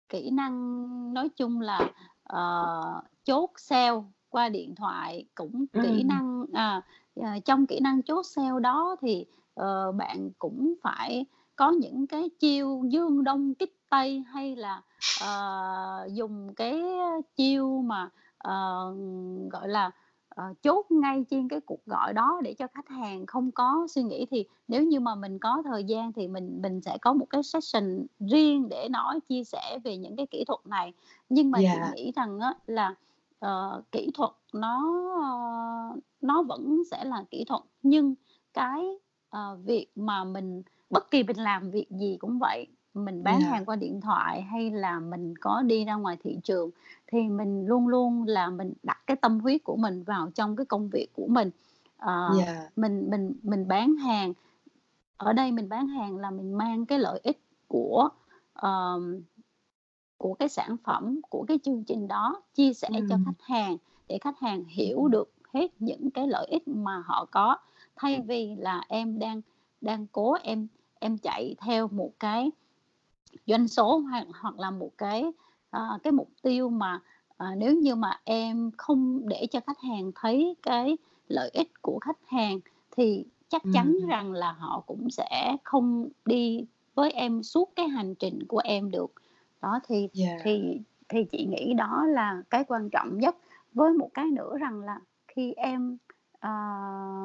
kỹ 0.09 0.31
năng 0.31 1.15
nói 1.15 1.29
chung 1.37 1.61
là, 1.61 1.91
ờ, 2.23 3.01
chốt 3.25 3.51
sale 3.57 3.97
qua 4.31 4.49
điện 4.49 4.75
thoại, 4.75 5.25
cũng 5.35 5.67
kỹ 5.73 6.03
Ừm. 6.03 6.09
năng 6.09 6.45
à, 6.53 6.83
ờ, 7.17 7.29
trong 7.45 7.67
kỹ 7.67 7.81
năng 7.81 8.03
chốt 8.03 8.23
sale 8.27 8.61
đó 8.63 8.97
thì, 9.01 9.27
ờ, 9.55 9.93
bạn 9.93 10.31
cũng 10.39 10.75
phải 10.83 11.27
có 11.57 11.71
những 11.71 12.07
cái 12.07 12.31
chiêu 12.41 12.83
dương 12.89 13.25
đông 13.25 13.55
kích 13.55 13.77
tây 13.91 14.25
hay 14.27 14.57
là, 14.57 14.83
ờ, 15.21 16.09
dùng 16.13 16.55
cái 16.55 16.83
chiêu 17.37 17.83
mà, 17.83 18.11
ờ, 18.39 18.85
gọi 19.51 19.69
là, 19.69 19.91
ờ, 20.39 20.55
chốt 20.63 20.87
ngay 20.91 21.25
trên 21.31 21.49
cái 21.49 21.61
cuộc 21.61 21.87
gọi 21.87 22.13
đó 22.15 22.41
để 22.45 22.55
cho 22.55 22.67
khách 22.75 22.89
hàng 22.89 23.27
không 23.27 23.51
có 23.53 23.87
suy 23.91 24.03
nghĩ. 24.03 24.27
Thì 24.31 24.45
nếu 24.69 24.83
như 24.85 25.01
mà 25.01 25.15
mình 25.15 25.39
có 25.39 25.63
thời 25.65 25.85
gian 25.85 26.13
thì 26.13 26.29
mình 26.29 26.63
mình 26.63 26.81
sẽ 26.83 26.99
có 27.03 27.13
một 27.13 27.27
cái 27.31 27.43
session 27.43 28.07
riêng 28.21 28.69
để 28.69 28.89
nói 28.91 29.21
chia 29.29 29.45
sẻ 29.45 29.79
về 29.85 29.97
những 29.97 30.17
cái 30.17 30.27
kỹ 30.27 30.45
thuật 30.49 30.61
này. 30.67 30.93
Nhưng 31.29 31.51
mà 31.51 31.63
chị 31.71 31.81
Dạ. 31.81 31.93
nghĩ 31.95 32.13
rằng 32.17 32.39
á 32.41 32.55
là, 32.67 32.95
ờ, 33.39 33.83
kỹ 33.93 34.11
thuật 34.15 34.31
nó, 34.55 34.79
ơ, 35.23 36.01
nó 36.21 36.43
vẫn 36.43 36.83
sẽ 36.91 37.05
là 37.05 37.25
kỹ 37.31 37.45
thuật, 37.49 37.63
nhưng 37.83 38.15
cái, 38.55 38.87
ờ, 39.31 39.59
việc 39.65 39.87
mà 39.97 40.25
mình 40.25 40.63
bất 40.91 41.11
kỳ 41.11 41.23
mình 41.23 41.37
làm 41.39 41.71
việc 41.71 41.87
gì 41.91 42.17
cũng 42.21 42.39
vậy, 42.39 42.67
mình 42.99 43.25
bán 43.25 43.41
Dạ. 43.41 43.47
hàng 43.47 43.65
qua 43.65 43.77
điện 43.77 44.01
thoại 44.01 44.43
hay 44.43 44.71
là 44.71 45.01
mình 45.01 45.35
có 45.37 45.63
đi 45.63 45.85
ra 45.85 45.95
ngoài 45.95 46.17
thị 46.23 46.39
trường, 46.45 46.71
thì 47.07 47.29
mình 47.29 47.67
luôn 47.67 47.89
luôn 47.89 48.25
là 48.27 48.51
mình 48.51 48.73
đặt 48.83 48.99
cái 49.07 49.17
tâm 49.17 49.41
huyết 49.41 49.65
của 49.65 49.77
mình 49.77 50.03
vào 50.03 50.31
trong 50.35 50.57
cái 50.57 50.67
công 50.67 50.89
việc 50.89 51.09
của 51.13 51.27
mình. 51.27 51.51
Ờ, 51.97 52.35
Dạ. 52.39 52.71
mình 52.77 53.11
mình 53.11 53.33
mình 53.43 53.69
bán 53.69 53.95
hàng 53.97 54.33
ở 55.17 55.33
đây 55.33 55.53
mình 55.53 55.69
bán 55.69 55.87
hàng 55.89 56.17
là 56.17 56.31
mình 56.31 56.53
mang 56.53 56.87
cái 56.87 56.99
lợi 56.99 57.21
ích 57.23 57.41
của, 57.69 58.09
ờm, 58.53 59.21
của 60.19 60.35
cái 60.35 60.49
sản 60.49 60.77
phẩm, 60.85 61.21
của 61.31 61.45
cái 61.49 61.59
chương 61.65 61.85
trình 61.85 62.09
đó 62.09 62.43
chia 62.55 62.73
sẻ 62.73 62.89
cho 63.09 63.15
Ừm. 63.15 63.25
khách 63.25 63.41
hàng 63.43 63.77
để 64.09 64.19
khách 64.21 64.39
hàng 64.39 64.65
hiểu 64.65 65.09
được 65.09 65.33
hết 65.55 65.69
những 65.79 66.11
cái 66.11 66.27
lợi 66.29 66.47
ích 66.47 66.69
mà 66.69 67.03
họ 67.07 67.25
có. 67.31 67.57
Thay 67.97 68.21
vì 68.21 68.57
là 68.59 68.83
em 68.89 69.19
đang 69.19 69.41
đang 69.81 70.07
cố 70.07 70.33
em 70.43 70.67
em 71.01 71.19
chạy 71.19 71.55
theo 71.59 71.89
một 71.89 72.11
cái 72.21 72.51
doanh 73.47 73.69
số 73.69 73.99
hoặc 73.99 74.27
hoặc 74.43 74.59
là 74.59 74.71
một 74.71 74.91
cái, 74.99 75.25
ờ, 75.71 75.99
cái 76.03 76.13
mục 76.13 76.29
tiêu 76.43 76.69
mà, 76.71 77.01
ờ, 77.37 77.47
nếu 77.57 77.75
như 77.77 77.95
mà 77.95 78.21
em 78.25 78.71
không 78.79 79.29
để 79.29 79.47
cho 79.51 79.61
khách 79.67 79.81
hàng 79.81 80.13
thấy 80.15 80.57
cái 80.63 80.99
lợi 81.29 81.51
ích 81.55 81.73
của 81.83 81.99
khách 82.03 82.19
hàng 82.29 82.61
thì 82.97 83.25
chắc 83.49 83.63
chắn 83.73 83.97
Ừm. 83.97 84.09
rằng 84.09 84.33
là 84.33 84.53
họ 84.53 84.81
cũng 84.87 85.11
sẽ 85.11 85.57
không 85.65 86.09
đi 86.25 86.65
với 86.95 87.11
em 87.11 87.43
suốt 87.43 87.73
cái 87.77 87.89
hành 87.89 88.15
trình 88.15 88.39
của 88.49 88.59
em 88.65 88.91
được. 88.91 89.13
Đó, 89.63 89.81
thì 89.89 90.09
Dạ. 90.13 90.39
thì 90.45 90.81
thì 91.09 91.25
chị 91.25 91.47
nghĩ 91.47 91.75
đó 91.75 92.05
là 92.07 92.43
cái 92.51 92.65
quan 92.69 92.91
trọng 92.91 93.19
nhất. 93.19 93.37
Với 93.75 93.93
một 93.93 94.11
cái 94.15 94.27
nữa 94.31 94.57
rằng 94.61 94.81
là 94.81 95.01
khi 95.29 95.53
em, 95.57 95.97
ờ, 96.41 96.51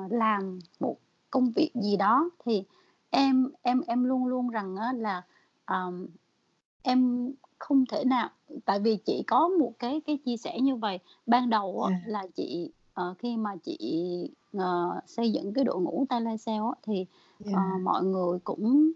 làm 0.10 0.60
một 0.80 0.98
công 1.32 1.52
việc 1.56 1.72
gì 1.76 1.98
đó 1.98 2.30
thì 2.46 2.64
em 3.10 3.52
em 3.62 3.82
em 3.88 4.04
luôn 4.04 4.26
luôn 4.26 4.50
rằng 4.50 4.76
là, 4.96 5.22
ờm, 5.66 6.08
em 6.84 7.32
không 7.60 7.86
thể 7.92 8.04
nào 8.06 8.30
tại 8.66 8.80
vì 8.80 8.98
chị 9.06 9.24
có 9.28 9.48
một 9.60 9.74
cái 9.80 10.02
cái 10.08 10.18
chia 10.26 10.38
sẻ 10.38 10.60
như 10.62 10.76
vầy, 10.76 11.00
ban 11.26 11.50
đầu 11.50 11.86
Dạ. 11.90 11.96
là 12.08 12.28
chị, 12.36 12.72
ờ, 12.94 13.16
khi 13.20 13.38
mà 13.38 13.56
chị, 13.64 13.78
ờ, 14.54 15.02
xây 15.08 15.32
dựng 15.32 15.54
cái 15.54 15.64
đội 15.66 15.82
ngũ 15.82 16.06
telesale 16.10 16.58
á, 16.60 16.74
thì, 16.84 17.06
ờ, 17.52 17.62
Dạ. 17.62 17.78
mọi 17.84 18.04
người 18.04 18.40
cũng 18.44 18.92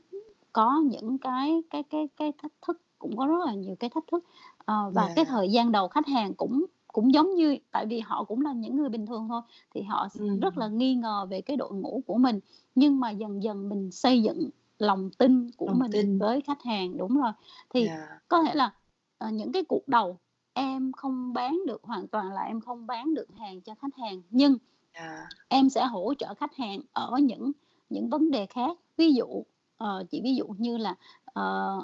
có 0.53 0.81
những 0.85 1.17
cái 1.17 1.63
cái 1.69 1.83
cái 1.83 2.09
cái 2.17 2.31
thách 2.41 2.53
thức, 2.67 2.81
cũng 2.99 3.17
có 3.17 3.27
rất 3.27 3.45
là 3.45 3.53
nhiều 3.53 3.75
cái 3.79 3.89
thách 3.89 4.05
thức. 4.11 4.23
Ờ, 4.65 4.91
và 4.95 5.09
cái 5.15 5.25
Dạ. 5.25 5.31
thời 5.31 5.49
gian 5.51 5.71
đầu 5.71 5.87
khách 5.87 6.07
hàng 6.07 6.33
cũng 6.35 6.65
cũng 6.93 7.13
giống 7.13 7.35
như 7.35 7.57
tại 7.71 7.85
vì 7.85 7.99
họ 7.99 8.23
cũng 8.23 8.41
là 8.41 8.53
những 8.53 8.77
người 8.77 8.89
bình 8.89 9.05
thường 9.05 9.27
thôi 9.29 9.41
thì 9.75 9.81
họ 9.83 10.07
Ừm. 10.19 10.39
rất 10.39 10.57
là 10.57 10.67
nghi 10.67 10.95
ngờ 10.95 11.27
về 11.29 11.41
cái 11.41 11.57
đội 11.57 11.71
ngũ 11.73 12.01
của 12.07 12.17
mình 12.17 12.39
nhưng 12.75 12.99
mà 12.99 13.11
dần 13.11 13.43
dần 13.43 13.69
mình 13.69 13.91
xây 13.91 14.23
dựng 14.23 14.49
lòng 14.79 15.09
tin 15.17 15.51
của 15.51 15.67
Lòng 15.67 15.79
mình 15.79 15.91
tin. 15.91 16.19
với 16.19 16.41
khách 16.41 16.63
hàng 16.63 16.97
đúng 16.97 17.21
rồi 17.21 17.31
thì 17.69 17.87
Yeah. 17.87 18.09
có 18.27 18.43
thể 18.43 18.55
là 18.55 18.73
ờ, 19.17 19.29
những 19.29 19.51
cái 19.51 19.63
cuộc 19.69 19.87
đầu 19.87 20.19
em 20.53 20.91
không 20.91 21.33
bán 21.33 21.59
được 21.67 21.83
hoàn 21.83 22.07
toàn 22.07 22.33
là 22.33 22.41
em 22.41 22.61
không 22.61 22.87
bán 22.87 23.13
được 23.13 23.27
hàng 23.39 23.61
cho 23.61 23.75
khách 23.75 23.95
hàng 23.97 24.21
nhưng 24.29 24.57
Yeah. 24.93 25.27
em 25.47 25.69
sẽ 25.69 25.85
hỗ 25.85 26.13
trợ 26.13 26.33
khách 26.33 26.55
hàng 26.55 26.81
ở 26.93 27.17
những 27.21 27.51
những 27.89 28.09
vấn 28.09 28.31
đề 28.31 28.45
khác 28.45 28.77
ví 28.97 29.13
dụ 29.13 29.43
ờ, 29.77 30.03
chị 30.09 30.21
ví 30.23 30.35
dụ 30.35 30.47
như 30.57 30.77
là 30.77 30.95
ờ, 31.25 31.79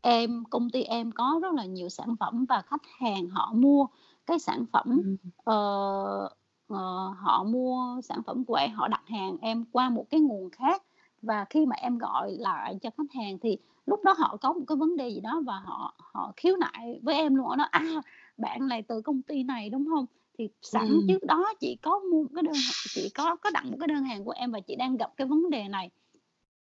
em 0.00 0.44
công 0.50 0.70
ty 0.70 0.82
em 0.82 1.12
có 1.12 1.38
rất 1.42 1.54
là 1.54 1.64
nhiều 1.64 1.88
sản 1.88 2.16
phẩm 2.20 2.44
và 2.44 2.62
khách 2.62 2.82
hàng 2.98 3.28
họ 3.28 3.52
mua 3.54 3.86
cái 4.26 4.38
sản 4.38 4.64
phẩm 4.72 5.16
ờ, 5.44 5.54
ờ, 6.68 7.08
họ 7.16 7.44
mua 7.44 8.00
sản 8.02 8.22
phẩm 8.26 8.44
của 8.44 8.54
em 8.54 8.70
họ 8.72 8.88
đặt 8.88 9.02
hàng 9.06 9.36
em 9.40 9.64
qua 9.72 9.90
một 9.90 10.06
cái 10.10 10.20
nguồn 10.20 10.50
khác 10.50 10.82
và 11.22 11.44
khi 11.50 11.66
mà 11.66 11.76
em 11.76 11.98
gọi 11.98 12.32
lại 12.38 12.78
cho 12.82 12.90
khách 12.96 13.12
hàng 13.14 13.38
thì 13.38 13.58
lúc 13.86 14.00
đó 14.04 14.14
họ 14.18 14.36
có 14.40 14.52
một 14.52 14.64
cái 14.66 14.76
vấn 14.76 14.96
đề 14.96 15.08
gì 15.08 15.20
đó 15.20 15.42
và 15.46 15.58
họ 15.64 15.94
họ 15.98 16.32
khiếu 16.36 16.56
nại 16.56 17.00
với 17.02 17.14
em 17.14 17.34
luôn 17.34 17.46
họ 17.46 17.56
nói 17.56 17.68
à 17.70 18.02
bạn 18.36 18.68
này 18.68 18.82
từ 18.82 19.02
công 19.02 19.22
ty 19.22 19.42
này 19.42 19.70
đúng 19.70 19.86
không 19.94 20.06
thì 20.38 20.48
sẵn 20.62 20.88
Ừm. 20.88 21.06
trước 21.08 21.24
đó 21.24 21.52
chị 21.60 21.76
có 21.82 22.00
mua 22.12 22.24
cái 22.34 22.42
đơn 22.42 22.54
chị 22.94 23.10
có 23.14 23.36
có 23.36 23.50
đặt 23.50 23.64
một 23.64 23.76
cái 23.80 23.88
đơn 23.88 24.04
hàng 24.04 24.24
của 24.24 24.30
em 24.30 24.50
và 24.52 24.60
chị 24.60 24.76
đang 24.76 24.96
gặp 24.96 25.12
cái 25.16 25.26
vấn 25.26 25.50
đề 25.50 25.68
này 25.68 25.90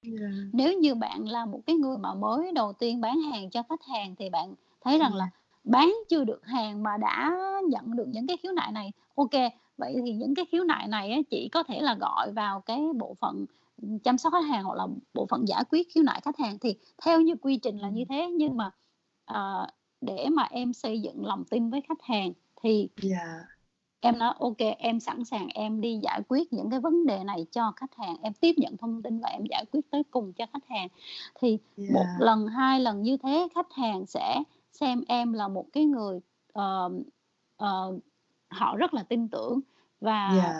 Yeah. 0.02 0.50
nếu 0.52 0.74
như 0.80 0.95
bạn 0.95 1.28
là 1.30 1.45
một 1.45 1.62
cái 1.65 1.76
người 1.76 1.98
mà 1.98 2.13
mới 2.13 2.52
đầu 2.52 2.74
tiên 2.74 3.02
bán 3.02 3.22
hàng 3.22 3.50
cho 3.50 3.63
khách 3.63 3.84
hàng 3.86 4.15
thì 4.15 4.30
bạn 4.30 4.54
thấy 4.82 4.98
rằng 5.00 5.13
là 5.15 5.24
Yeah. 5.24 5.34
bán 5.63 5.93
chưa 6.10 6.24
được 6.24 6.45
hàng 6.45 6.84
mà 6.84 6.98
đã 6.98 7.38
nhận 7.69 7.95
được 7.95 8.08
những 8.08 8.28
cái 8.28 8.38
khiếu 8.38 8.52
nại 8.52 8.72
này 8.72 8.91
ok 9.15 9.32
vậy 9.78 9.95
thì 10.06 10.12
những 10.13 10.36
cái 10.36 10.45
khiếu 10.52 10.63
nại 10.63 10.88
này 10.88 11.12
á, 11.12 11.19
chị 11.30 11.50
có 11.52 11.63
thể 11.63 11.82
là 11.82 11.95
gọi 11.95 12.32
vào 12.32 12.62
cái 12.62 12.82
bộ 13.00 13.13
phận 13.19 13.45
chăm 14.04 14.18
sóc 14.18 14.34
khách 14.34 14.48
hàng 14.50 14.63
hoặc 14.63 14.76
là 14.76 14.88
bộ 15.13 15.26
phận 15.26 15.48
giải 15.48 15.63
quyết 15.70 15.88
khiếu 15.94 16.04
nại 16.04 16.22
khách 16.22 16.38
hàng 16.38 16.60
thì 16.60 16.76
theo 17.04 17.22
như 17.22 17.36
quy 17.42 17.58
trình 17.58 17.78
là 17.78 17.89
như 17.89 18.02
Ừm. 18.02 18.08
thế 18.10 18.32
nhưng 18.32 18.58
mà 18.58 18.72
ờ, 19.26 19.68
để 20.02 20.30
mà 20.30 20.44
em 20.44 20.74
xây 20.74 21.02
dựng 21.02 21.26
lòng 21.26 21.44
tin 21.50 21.70
với 21.70 21.82
khách 21.82 22.02
hàng 22.02 22.32
thì 22.63 22.89
Yeah. 23.04 23.46
em 24.00 24.20
nói 24.20 24.34
ok 24.39 24.58
em 24.78 25.00
sẵn 25.00 25.26
sàng 25.26 25.48
em 25.48 25.82
đi 25.82 26.00
giải 26.04 26.22
quyết 26.28 26.54
những 26.54 26.70
cái 26.70 26.80
vấn 26.80 27.06
đề 27.06 27.24
này 27.24 27.46
cho 27.52 27.72
khách 27.76 27.96
hàng 27.96 28.15
em 28.22 28.34
tiếp 28.34 28.54
nhận 28.58 28.78
thông 28.78 29.04
tin 29.04 29.20
và 29.20 29.30
em 29.30 29.46
giải 29.50 29.65
quyết 29.72 29.92
tới 29.92 30.04
cùng 30.12 30.34
cho 30.34 30.46
khách 30.54 30.68
hàng 30.70 30.88
thì 31.36 31.58
một 31.76 32.06
Yeah. 32.06 32.22
lần 32.22 32.48
hai 32.48 32.80
lần 32.80 33.02
như 33.02 33.18
thế 33.18 33.48
khách 33.56 33.74
hàng 33.74 34.06
sẽ 34.06 34.44
xem 34.72 35.04
em 35.08 35.34
là 35.34 35.48
một 35.48 35.65
cái 35.74 35.86
người 35.86 36.20
ờ, 36.54 36.89
ờ, 37.58 38.00
họ 38.50 38.76
rất 38.78 38.94
là 38.94 39.04
tin 39.04 39.28
tưởng 39.28 39.60
và 40.02 40.30
Yeah. 40.34 40.56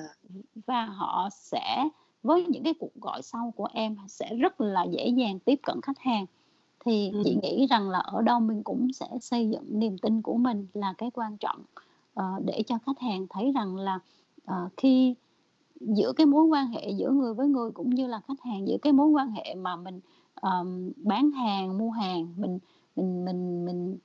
và 0.68 0.86
họ 0.86 1.30
sẽ 1.32 1.90
với 2.24 2.46
những 2.46 2.64
cái 2.64 2.74
cuộc 2.80 2.96
gọi 3.02 3.22
sau 3.22 3.54
của 3.56 3.68
em 3.74 3.98
sẽ 4.08 4.36
rất 4.36 4.62
là 4.62 4.84
dễ 4.84 5.08
dàng 5.08 5.40
tiếp 5.40 5.60
cận 5.64 5.82
khách 5.82 6.00
hàng 6.00 6.26
thì 6.86 7.12
chị 7.24 7.32
Ừm. 7.34 7.40
nghĩ 7.44 7.68
rằng 7.68 7.90
là 7.90 8.00
ở 8.00 8.22
đâu 8.22 8.40
mình 8.40 8.64
cũng 8.64 8.94
sẽ 8.94 9.08
xây 9.22 9.50
dựng 9.50 9.80
niềm 9.80 9.98
tin 9.98 10.22
của 10.22 10.38
mình 10.38 10.68
là 10.74 10.94
cái 10.98 11.12
quan 11.14 11.38
trọng 11.38 11.62
ờ, 12.14 12.26
để 12.46 12.64
cho 12.68 12.78
khách 12.86 13.00
hàng 13.00 13.28
thấy 13.30 13.52
rằng 13.56 13.76
là 13.76 14.00
ờ, 14.46 14.70
khi 14.78 15.16
giữa 15.82 16.14
cái 16.14 16.26
mối 16.26 16.44
quan 16.44 16.68
hệ 16.68 16.90
giữa 16.90 17.10
người 17.12 17.34
với 17.34 17.48
người 17.48 17.72
cũng 17.72 17.90
như 17.90 18.08
là 18.08 18.20
khách 18.28 18.42
hàng 18.44 18.68
giữa 18.68 18.78
cái 18.82 18.94
mối 18.94 19.08
quan 19.08 19.32
hệ 19.32 19.56
mà 19.56 19.76
mình 19.76 20.00
ờm, 20.36 20.92
bán 20.96 21.32
hàng 21.32 21.78
mua 21.78 21.90
hàng 21.90 22.34
mình 22.38 22.60
mình 22.96 23.26
mình 23.26 23.66
mình 23.66 23.98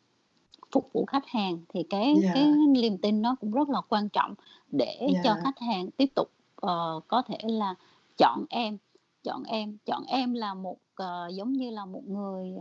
phục 0.70 0.92
vụ 0.92 1.04
khách 1.04 1.26
hàng 1.26 1.58
thì 1.68 1.82
cái 1.82 2.14
cái 2.34 2.42
Yeah. 2.42 2.68
niềm 2.68 2.98
tin 2.98 3.22
nó 3.22 3.36
cũng 3.40 3.50
rất 3.52 3.68
là 3.68 3.80
quan 3.88 4.08
trọng 4.08 4.34
để 4.70 5.08
cho 5.24 5.30
Yeah. 5.30 5.38
khách 5.44 5.58
hàng 5.58 5.90
tiếp 5.90 6.08
tục 6.14 6.28
ờ, 6.56 7.00
có 7.08 7.22
thể 7.22 7.38
là 7.42 7.74
chọn 8.16 8.44
em 8.50 8.76
chọn 9.22 9.42
em 9.44 9.76
chọn 9.86 10.04
em 10.06 10.34
là 10.34 10.54
một 10.54 10.76
ờ, 10.94 11.28
giống 11.34 11.52
như 11.52 11.70
là 11.70 11.84
một 11.84 12.02
người 12.08 12.52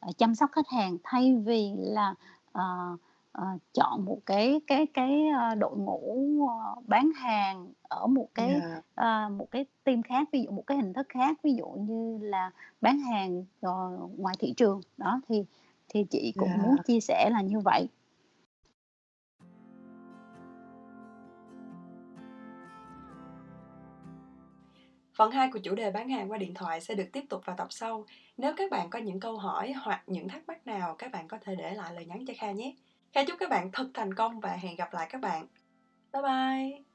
ờ, 0.00 0.12
chăm 0.18 0.34
sóc 0.34 0.50
khách 0.52 0.68
hàng 0.68 0.96
thay 1.04 1.34
vì 1.46 1.72
là 1.76 2.14
ờ, 2.52 2.96
ờ, 3.32 3.44
chọn 3.72 4.04
một 4.04 4.18
cái 4.26 4.60
cái 4.66 4.86
cái 4.94 5.26
ờ, 5.38 5.54
đội 5.54 5.76
ngũ 5.76 6.26
ờ, 6.48 6.74
bán 6.86 7.10
hàng 7.16 7.72
ở 7.82 8.06
một 8.06 8.28
cái 8.34 8.48
Yeah. 8.50 8.84
ờ, 8.94 9.28
một 9.28 9.50
cái 9.50 9.64
team 9.84 10.02
khác 10.02 10.28
ví 10.32 10.42
dụ 10.42 10.50
một 10.50 10.66
cái 10.66 10.78
hình 10.78 10.92
thức 10.92 11.06
khác 11.08 11.38
ví 11.42 11.54
dụ 11.54 11.66
như 11.66 12.18
là 12.22 12.50
bán 12.80 12.98
hàng 12.98 13.44
ờ, 13.60 13.98
ngoài 14.16 14.34
thị 14.38 14.54
trường 14.56 14.80
đó 14.96 15.20
thì 15.28 15.44
thì 15.88 16.04
chị 16.10 16.32
cũng 16.36 16.62
muốn 16.62 16.76
Yeah. 16.76 16.86
chia 16.86 17.00
sẻ 17.00 17.30
là 17.32 17.40
như 17.40 17.60
vậy 17.60 17.88
Phần 25.18 25.30
2 25.30 25.50
của 25.52 25.58
chủ 25.58 25.74
đề 25.74 25.90
bán 25.90 26.08
hàng 26.08 26.30
qua 26.30 26.38
điện 26.38 26.54
thoại 26.54 26.80
sẽ 26.80 26.94
được 26.94 27.08
tiếp 27.12 27.24
tục 27.30 27.42
vào 27.46 27.56
tập 27.56 27.66
sau. 27.70 28.06
Nếu 28.36 28.52
các 28.56 28.70
bạn 28.70 28.90
có 28.90 28.98
những 28.98 29.20
câu 29.20 29.38
hỏi 29.38 29.72
hoặc 29.72 30.02
những 30.06 30.28
thắc 30.28 30.48
mắc 30.48 30.66
nào, 30.66 30.96
các 30.98 31.12
bạn 31.12 31.28
có 31.28 31.38
thể 31.40 31.56
để 31.56 31.74
lại 31.74 31.94
lời 31.94 32.06
nhắn 32.06 32.24
cho 32.26 32.34
Kha 32.38 32.52
nhé. 32.52 32.74
Kha 33.12 33.24
chúc 33.24 33.36
các 33.40 33.50
bạn 33.50 33.70
thật 33.72 33.90
thành 33.94 34.14
công 34.14 34.40
và 34.40 34.50
hẹn 34.52 34.76
gặp 34.76 34.94
lại 34.94 35.06
các 35.10 35.20
bạn. 35.20 35.46
Bye 36.12 36.22
bye! 36.22 36.87